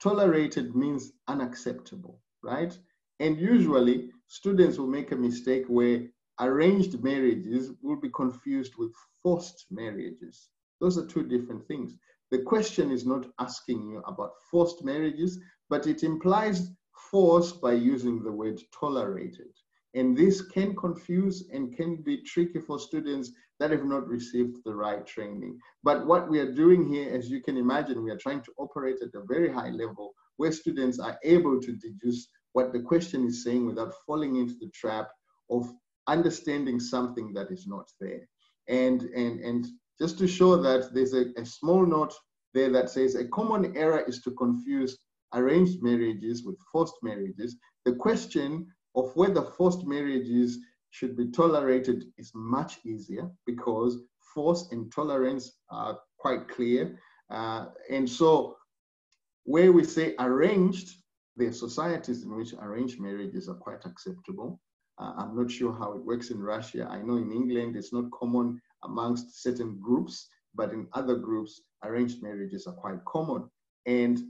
Tolerated 0.00 0.76
means 0.76 1.12
unacceptable, 1.26 2.20
right? 2.42 2.76
And 3.18 3.38
usually, 3.38 4.10
students 4.28 4.78
will 4.78 4.88
make 4.88 5.12
a 5.12 5.16
mistake 5.16 5.64
where 5.66 6.08
arranged 6.40 7.02
marriages 7.02 7.72
will 7.82 7.96
be 7.96 8.10
confused 8.10 8.74
with 8.76 8.92
forced 9.22 9.66
marriages. 9.70 10.48
Those 10.82 10.98
are 10.98 11.06
two 11.06 11.22
different 11.22 11.64
things. 11.68 11.94
The 12.32 12.42
question 12.42 12.90
is 12.90 13.06
not 13.06 13.26
asking 13.38 13.88
you 13.88 14.02
about 14.04 14.32
forced 14.50 14.84
marriages, 14.84 15.38
but 15.70 15.86
it 15.86 16.02
implies 16.02 16.72
force 17.10 17.52
by 17.52 17.74
using 17.74 18.20
the 18.20 18.32
word 18.32 18.60
tolerated. 18.78 19.52
And 19.94 20.16
this 20.16 20.42
can 20.42 20.74
confuse 20.74 21.48
and 21.52 21.76
can 21.76 22.02
be 22.02 22.22
tricky 22.22 22.58
for 22.58 22.80
students 22.80 23.30
that 23.60 23.70
have 23.70 23.84
not 23.84 24.08
received 24.08 24.56
the 24.64 24.74
right 24.74 25.06
training. 25.06 25.60
But 25.84 26.04
what 26.04 26.28
we 26.28 26.40
are 26.40 26.52
doing 26.52 26.88
here, 26.92 27.14
as 27.14 27.30
you 27.30 27.40
can 27.42 27.56
imagine, 27.56 28.02
we 28.02 28.10
are 28.10 28.18
trying 28.18 28.42
to 28.42 28.52
operate 28.58 28.96
at 29.02 29.14
a 29.14 29.24
very 29.24 29.52
high 29.52 29.70
level 29.70 30.14
where 30.38 30.50
students 30.50 30.98
are 30.98 31.16
able 31.22 31.60
to 31.60 31.76
deduce 31.76 32.26
what 32.54 32.72
the 32.72 32.80
question 32.80 33.24
is 33.24 33.44
saying 33.44 33.66
without 33.66 33.94
falling 34.04 34.34
into 34.34 34.54
the 34.58 34.70
trap 34.74 35.10
of 35.48 35.70
understanding 36.08 36.80
something 36.80 37.32
that 37.34 37.52
is 37.52 37.68
not 37.68 37.88
there. 38.00 38.26
And, 38.68 39.02
and, 39.02 39.38
and 39.40 39.66
just 40.00 40.18
to 40.18 40.26
show 40.26 40.56
that 40.56 40.92
there's 40.94 41.14
a, 41.14 41.26
a 41.36 41.44
small 41.44 41.84
note 41.86 42.14
there 42.54 42.70
that 42.70 42.90
says 42.90 43.14
a 43.14 43.28
common 43.28 43.76
error 43.76 44.00
is 44.06 44.20
to 44.22 44.30
confuse 44.32 44.98
arranged 45.34 45.82
marriages 45.82 46.44
with 46.44 46.56
forced 46.70 46.96
marriages. 47.02 47.56
The 47.84 47.94
question 47.94 48.66
of 48.94 49.14
whether 49.16 49.42
forced 49.42 49.86
marriages 49.86 50.58
should 50.90 51.16
be 51.16 51.30
tolerated 51.30 52.04
is 52.18 52.30
much 52.34 52.78
easier 52.84 53.30
because 53.46 53.98
force 54.34 54.68
and 54.72 54.92
tolerance 54.92 55.58
are 55.70 55.98
quite 56.18 56.48
clear. 56.48 56.98
Uh, 57.30 57.66
and 57.90 58.08
so 58.08 58.56
where 59.44 59.72
we 59.72 59.84
say 59.84 60.14
arranged, 60.18 60.96
there 61.36 61.48
are 61.48 61.52
societies 61.52 62.24
in 62.24 62.36
which 62.36 62.52
arranged 62.60 63.00
marriages 63.00 63.48
are 63.48 63.54
quite 63.54 63.84
acceptable. 63.86 64.60
Uh, 64.98 65.14
I'm 65.16 65.34
not 65.34 65.50
sure 65.50 65.72
how 65.72 65.92
it 65.94 66.04
works 66.04 66.30
in 66.30 66.38
Russia. 66.38 66.86
I 66.90 67.00
know 67.00 67.16
in 67.16 67.32
England 67.32 67.76
it's 67.76 67.92
not 67.92 68.10
common 68.12 68.60
amongst 68.84 69.42
certain 69.42 69.78
groups, 69.80 70.28
but 70.54 70.72
in 70.72 70.86
other 70.92 71.16
groups, 71.16 71.62
arranged 71.84 72.22
marriages 72.22 72.66
are 72.66 72.74
quite 72.74 73.04
common 73.04 73.48
and 73.86 74.20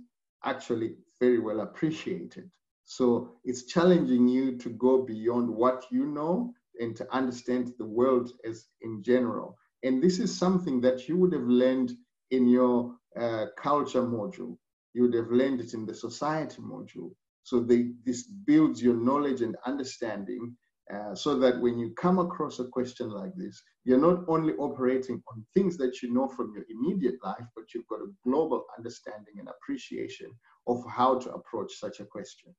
actually 0.45 0.97
very 1.21 1.39
well 1.39 1.61
appreciated. 1.61 2.51
So 2.85 3.31
it's 3.45 3.65
challenging 3.65 4.29
you 4.29 4.57
to 4.59 4.71
go 4.71 5.03
beyond 5.03 5.49
what 5.49 5.85
you 5.91 6.07
know 6.07 6.53
and 6.81 6.97
to 6.97 7.07
understand 7.15 7.73
the 7.79 7.87
world 7.87 8.33
as 8.45 8.67
in 8.81 9.03
general. 9.03 9.57
And 9.83 10.03
this 10.03 10.19
is 10.19 10.37
something 10.37 10.81
that 10.83 11.09
you 11.09 11.17
would 11.19 11.33
have 11.33 11.47
learned 11.47 11.93
in 12.31 12.49
your 12.49 12.95
uh, 13.19 13.47
culture 13.57 14.03
module. 14.03 14.57
You 14.95 15.03
would 15.03 15.15
have 15.15 15.31
learned 15.31 15.61
it 15.61 15.75
in 15.75 15.87
the 15.87 15.95
society 15.95 16.61
module. 16.61 17.13
So 17.45 17.61
they, 17.61 17.91
this 18.05 18.25
builds 18.25 18.83
your 18.83 18.95
knowledge 18.95 19.43
and 19.43 19.57
understanding 19.67 20.57
uh, 20.93 21.15
so 21.15 21.39
that 21.39 21.61
when 21.61 21.79
you 21.79 21.91
come 21.91 22.19
across 22.19 22.59
a 22.59 22.65
question 22.65 23.11
like 23.11 23.35
this, 23.37 23.63
you're 23.85 24.01
not 24.01 24.25
only 24.29 24.55
operating 24.55 25.23
on 25.29 25.45
things 25.55 25.77
that 25.79 26.03
you 26.03 26.13
know 26.13 26.29
from 26.29 26.53
your 26.55 26.65
immediate 26.71 27.15
life, 27.23 27.47
but 27.55 27.73
you've 27.75 27.87
got 27.89 28.01
a 28.01 28.13
global 28.25 28.65
understanding 28.77 29.35
and 29.39 29.49
appreciation 29.49 30.31
of 30.67 30.85
how 30.89 31.19
to 31.19 31.33
approach 31.33 31.73
such 31.75 32.01
a 32.01 32.05
question. 32.05 32.55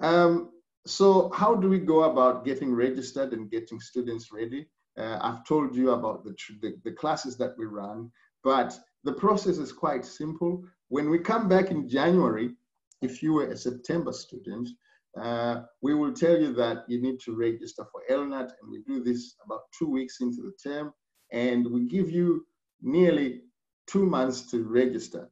Um, 0.00 0.50
so 0.84 1.30
how 1.32 1.54
do 1.54 1.68
we 1.68 1.78
go 1.78 2.04
about 2.04 2.44
getting 2.44 2.74
registered 2.74 3.32
and 3.32 3.50
getting 3.50 3.80
students 3.80 4.32
ready? 4.32 4.66
Uh, 4.98 5.18
I've 5.20 5.46
told 5.46 5.74
you 5.76 5.90
about 5.90 6.24
the, 6.24 6.34
the, 6.60 6.74
the 6.84 6.92
classes 6.92 7.36
that 7.38 7.56
we 7.56 7.66
run, 7.66 8.10
but 8.42 8.76
the 9.04 9.12
process 9.12 9.58
is 9.58 9.72
quite 9.72 10.04
simple. 10.04 10.64
When 10.88 11.08
we 11.08 11.18
come 11.18 11.48
back 11.48 11.70
in 11.70 11.88
January, 11.88 12.50
if 13.00 13.22
you 13.22 13.32
were 13.32 13.46
a 13.46 13.56
September 13.56 14.12
student, 14.12 14.68
uh, 15.20 15.62
we 15.82 15.94
will 15.94 16.12
tell 16.12 16.38
you 16.40 16.52
that 16.54 16.84
you 16.88 17.00
need 17.00 17.20
to 17.20 17.34
register 17.34 17.84
for 17.90 18.02
LNAT, 18.10 18.50
and 18.60 18.70
we 18.70 18.82
do 18.86 19.02
this 19.02 19.36
about 19.44 19.62
two 19.78 19.88
weeks 19.88 20.20
into 20.20 20.42
the 20.42 20.54
term, 20.62 20.92
and 21.32 21.66
we 21.66 21.86
give 21.86 22.10
you 22.10 22.46
nearly 22.80 23.42
two 23.86 24.06
months 24.06 24.50
to 24.50 24.64
register. 24.64 25.28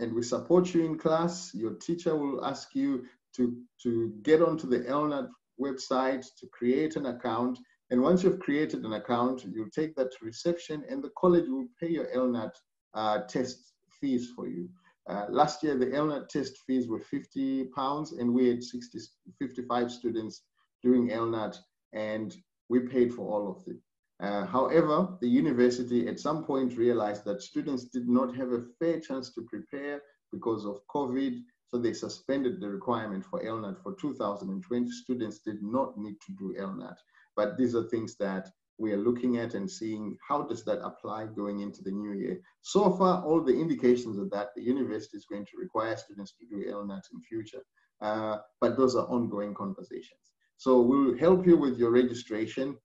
And 0.00 0.14
we 0.14 0.22
support 0.22 0.72
you 0.72 0.84
in 0.84 0.96
class. 0.96 1.52
Your 1.54 1.74
teacher 1.74 2.16
will 2.16 2.44
ask 2.44 2.74
you 2.74 3.04
to, 3.36 3.56
to 3.82 4.14
get 4.22 4.40
onto 4.40 4.68
the 4.68 4.80
LNAT 4.80 5.28
website 5.60 6.24
to 6.38 6.46
create 6.52 6.96
an 6.96 7.06
account. 7.06 7.58
And 7.90 8.00
once 8.00 8.22
you've 8.22 8.40
created 8.40 8.84
an 8.84 8.92
account, 8.94 9.44
you'll 9.44 9.70
take 9.70 9.94
that 9.96 10.10
to 10.12 10.24
reception, 10.24 10.84
and 10.88 11.02
the 11.02 11.10
college 11.18 11.48
will 11.48 11.66
pay 11.80 11.88
your 11.88 12.06
LNAT 12.14 12.52
uh, 12.94 13.20
test 13.28 13.72
fees 14.00 14.30
for 14.34 14.46
you. 14.46 14.68
Uh, 15.08 15.24
last 15.30 15.62
year, 15.62 15.76
the 15.76 15.86
LNAT 15.86 16.28
test 16.28 16.58
fees 16.66 16.86
were 16.86 17.00
50 17.00 17.64
pounds, 17.74 18.12
and 18.12 18.32
we 18.32 18.48
had 18.48 18.62
60, 18.62 18.98
55 19.38 19.90
students 19.90 20.42
doing 20.82 21.08
LNAT, 21.08 21.56
and 21.94 22.36
we 22.68 22.80
paid 22.80 23.14
for 23.14 23.22
all 23.22 23.50
of 23.50 23.62
it. 23.66 23.78
Uh, 24.20 24.44
however, 24.44 25.16
the 25.20 25.28
university 25.28 26.08
at 26.08 26.20
some 26.20 26.44
point 26.44 26.76
realized 26.76 27.24
that 27.24 27.40
students 27.40 27.84
did 27.84 28.08
not 28.08 28.34
have 28.36 28.52
a 28.52 28.64
fair 28.78 29.00
chance 29.00 29.32
to 29.32 29.42
prepare 29.42 30.02
because 30.32 30.66
of 30.66 30.80
COVID, 30.94 31.40
so 31.68 31.78
they 31.78 31.92
suspended 31.94 32.60
the 32.60 32.68
requirement 32.68 33.24
for 33.24 33.42
LNAT 33.42 33.82
for 33.82 33.94
2020. 33.94 34.90
Students 34.90 35.38
did 35.38 35.62
not 35.62 35.96
need 35.96 36.16
to 36.26 36.32
do 36.32 36.54
LNAT, 36.58 36.96
but 37.34 37.56
these 37.56 37.74
are 37.74 37.84
things 37.84 38.16
that 38.16 38.50
we 38.78 38.92
are 38.92 38.98
looking 38.98 39.38
at 39.38 39.54
and 39.54 39.70
seeing 39.70 40.16
how 40.26 40.42
does 40.42 40.64
that 40.64 40.80
apply 40.84 41.26
going 41.26 41.60
into 41.60 41.82
the 41.82 41.90
new 41.90 42.12
year. 42.12 42.40
So 42.62 42.90
far, 42.96 43.24
all 43.24 43.42
the 43.42 43.58
indications 43.58 44.18
are 44.18 44.28
that 44.30 44.50
the 44.54 44.62
university 44.62 45.16
is 45.16 45.26
going 45.26 45.46
to 45.46 45.58
require 45.58 45.96
students 45.96 46.34
to 46.38 46.46
do 46.46 46.70
LNAT 46.70 47.02
in 47.12 47.20
future, 47.22 47.62
uh, 48.00 48.38
but 48.60 48.76
those 48.76 48.94
are 48.94 49.06
ongoing 49.06 49.54
conversations. 49.54 50.32
So 50.56 50.80
we'll 50.80 51.18
help 51.18 51.46
you 51.46 51.56
with 51.56 51.78
your 51.78 51.90
registration 51.90 52.76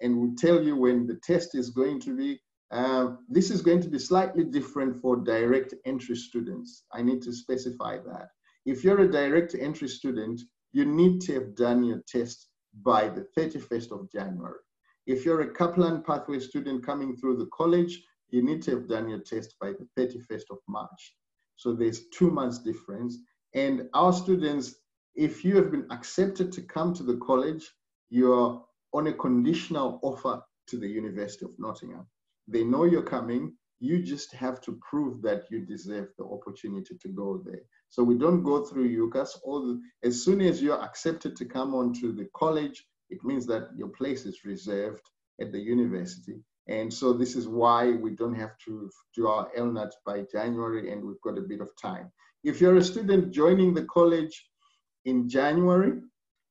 and 0.00 0.18
we'll 0.18 0.34
tell 0.36 0.62
you 0.62 0.76
when 0.76 1.06
the 1.06 1.20
test 1.22 1.54
is 1.54 1.70
going 1.70 2.00
to 2.00 2.16
be. 2.16 2.40
Uh, 2.70 3.16
this 3.28 3.50
is 3.50 3.60
going 3.60 3.82
to 3.82 3.88
be 3.88 3.98
slightly 3.98 4.44
different 4.44 5.00
for 5.00 5.16
direct 5.16 5.74
entry 5.84 6.16
students. 6.16 6.84
I 6.92 7.02
need 7.02 7.20
to 7.22 7.32
specify 7.32 7.98
that. 7.98 8.28
If 8.64 8.82
you're 8.82 9.00
a 9.00 9.10
direct 9.10 9.54
entry 9.58 9.88
student, 9.88 10.40
you 10.72 10.86
need 10.86 11.20
to 11.22 11.34
have 11.34 11.54
done 11.54 11.84
your 11.84 12.02
test 12.08 12.48
by 12.82 13.08
the 13.08 13.26
31st 13.36 13.92
of 13.92 14.10
January. 14.10 14.60
If 15.06 15.24
you're 15.24 15.40
a 15.42 15.52
Kaplan 15.52 16.02
pathway 16.02 16.38
student 16.38 16.86
coming 16.86 17.16
through 17.16 17.38
the 17.38 17.48
college, 17.52 18.02
you 18.30 18.42
need 18.42 18.62
to 18.62 18.70
have 18.72 18.88
done 18.88 19.08
your 19.08 19.20
test 19.20 19.56
by 19.60 19.72
the 19.72 19.86
31st 19.98 20.44
of 20.50 20.58
March. 20.68 21.14
So 21.56 21.72
there's 21.72 22.08
two 22.08 22.30
months 22.30 22.58
difference. 22.58 23.18
And 23.54 23.88
our 23.94 24.12
students, 24.12 24.76
if 25.14 25.44
you 25.44 25.56
have 25.56 25.70
been 25.70 25.86
accepted 25.90 26.52
to 26.52 26.62
come 26.62 26.94
to 26.94 27.02
the 27.02 27.18
college, 27.18 27.68
you're 28.10 28.64
on 28.92 29.06
a 29.08 29.12
conditional 29.12 29.98
offer 30.02 30.42
to 30.68 30.78
the 30.78 30.88
University 30.88 31.44
of 31.44 31.52
Nottingham. 31.58 32.06
They 32.48 32.64
know 32.64 32.84
you're 32.84 33.02
coming. 33.02 33.54
You 33.80 34.02
just 34.02 34.32
have 34.32 34.60
to 34.62 34.78
prove 34.88 35.20
that 35.22 35.44
you 35.50 35.60
deserve 35.60 36.08
the 36.16 36.24
opportunity 36.24 36.96
to 37.00 37.08
go 37.08 37.42
there. 37.44 37.62
So 37.90 38.02
we 38.02 38.16
don't 38.16 38.42
go 38.42 38.64
through 38.64 38.88
UCAS. 38.88 39.30
All 39.44 39.66
the, 39.66 39.80
as 40.02 40.24
soon 40.24 40.40
as 40.40 40.62
you're 40.62 40.80
accepted 40.80 41.36
to 41.36 41.44
come 41.44 41.74
onto 41.74 42.14
the 42.14 42.28
college, 42.34 42.84
it 43.12 43.22
means 43.24 43.46
that 43.46 43.68
your 43.76 43.88
place 43.88 44.24
is 44.24 44.44
reserved 44.44 45.04
at 45.40 45.52
the 45.52 45.58
university. 45.58 46.36
And 46.68 46.92
so 46.92 47.12
this 47.12 47.36
is 47.36 47.46
why 47.46 47.90
we 47.90 48.10
don't 48.10 48.34
have 48.44 48.56
to 48.64 48.90
do 49.14 49.26
our 49.26 49.48
LNAT 49.58 49.92
by 50.06 50.24
January 50.32 50.90
and 50.90 51.04
we've 51.04 51.20
got 51.22 51.38
a 51.38 51.48
bit 51.52 51.60
of 51.60 51.70
time. 51.80 52.10
If 52.44 52.60
you're 52.60 52.76
a 52.76 52.84
student 52.84 53.32
joining 53.32 53.74
the 53.74 53.84
college 53.84 54.34
in 55.04 55.28
January, 55.28 56.00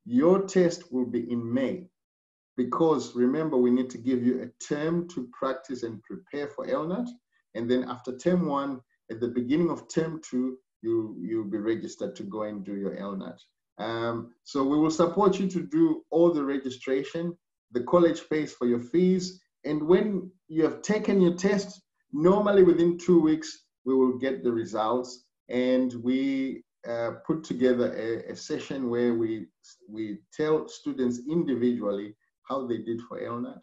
your 0.05 0.41
test 0.41 0.91
will 0.91 1.05
be 1.05 1.31
in 1.31 1.41
May 1.53 1.87
because 2.57 3.15
remember 3.15 3.57
we 3.57 3.71
need 3.71 3.89
to 3.91 3.97
give 3.97 4.21
you 4.23 4.41
a 4.41 4.63
term 4.63 5.07
to 5.09 5.29
practice 5.31 5.83
and 5.83 6.03
prepare 6.03 6.47
for 6.49 6.67
LNAT. 6.67 7.07
And 7.55 7.69
then 7.69 7.85
after 7.85 8.17
term 8.17 8.45
one, 8.45 8.81
at 9.09 9.19
the 9.19 9.27
beginning 9.27 9.69
of 9.69 9.87
term 9.87 10.21
two, 10.29 10.57
you, 10.81 11.15
you'll 11.19 11.51
be 11.55 11.57
registered 11.57 12.15
to 12.17 12.23
go 12.23 12.43
and 12.43 12.63
do 12.63 12.75
your 12.75 12.95
LNAT. 12.95 13.39
Um, 13.81 14.31
so 14.43 14.63
we 14.63 14.77
will 14.77 14.91
support 14.91 15.39
you 15.39 15.47
to 15.49 15.61
do 15.61 16.03
all 16.11 16.31
the 16.31 16.43
registration. 16.43 17.35
The 17.71 17.83
college 17.83 18.21
pays 18.29 18.53
for 18.53 18.67
your 18.67 18.79
fees. 18.79 19.41
And 19.65 19.81
when 19.83 20.31
you 20.47 20.63
have 20.63 20.81
taken 20.81 21.21
your 21.21 21.35
test, 21.35 21.81
normally 22.11 22.63
within 22.63 22.97
two 22.97 23.19
weeks, 23.19 23.65
we 23.85 23.95
will 23.95 24.17
get 24.17 24.43
the 24.43 24.51
results. 24.51 25.25
And 25.49 25.93
we 26.03 26.63
uh, 26.87 27.11
put 27.25 27.43
together 27.43 27.93
a, 27.93 28.31
a, 28.31 28.35
session 28.35 28.89
where 28.89 29.13
we, 29.13 29.47
we 29.87 30.17
tell 30.33 30.67
students 30.67 31.19
individually 31.29 32.15
how 32.43 32.65
they 32.65 32.79
did 32.79 33.01
for 33.01 33.19
LNAT. 33.19 33.61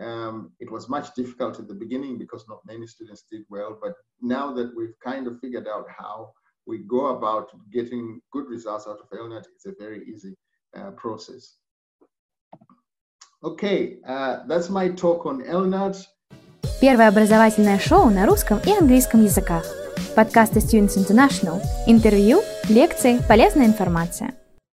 Um, 0.00 0.52
it 0.60 0.70
was 0.70 0.88
much 0.88 1.14
difficult 1.14 1.58
at 1.58 1.66
the 1.66 1.74
beginning 1.74 2.18
because 2.18 2.44
not 2.48 2.60
many 2.66 2.86
students 2.86 3.24
did 3.30 3.42
well, 3.48 3.78
but 3.80 3.94
now 4.20 4.52
that 4.52 4.70
we've 4.76 4.98
kind 5.04 5.26
of 5.26 5.40
figured 5.40 5.66
out 5.66 5.86
how, 5.96 6.32
we 6.68 6.78
go 6.78 7.06
about 7.16 7.50
getting 7.72 8.20
good 8.30 8.46
results 8.48 8.86
out 8.86 8.98
of 9.00 9.08
LNAT, 9.10 9.44
it's 9.54 9.66
a 9.66 9.74
very 9.80 10.04
easy 10.12 10.34
uh, 10.76 10.90
process. 10.90 11.56
Okay, 13.42 13.98
uh, 14.06 14.40
that's 14.46 14.68
my 14.68 14.88
talk 14.90 15.26
on 15.26 15.42
LNAT. 15.42 16.06
Первое 16.80 17.08
образовательное 17.08 17.78
шоу 17.78 18.10
на 18.10 18.26
русском 18.26 18.60
и 18.64 18.70
английском 18.70 19.24
языках. 19.24 19.64
Подкасты 20.14 20.60
Students 20.60 20.96
International. 20.96 21.60
Интервью, 21.86 22.40
лекции, 22.68 23.18
полезная 23.28 23.66
информация. 23.66 24.34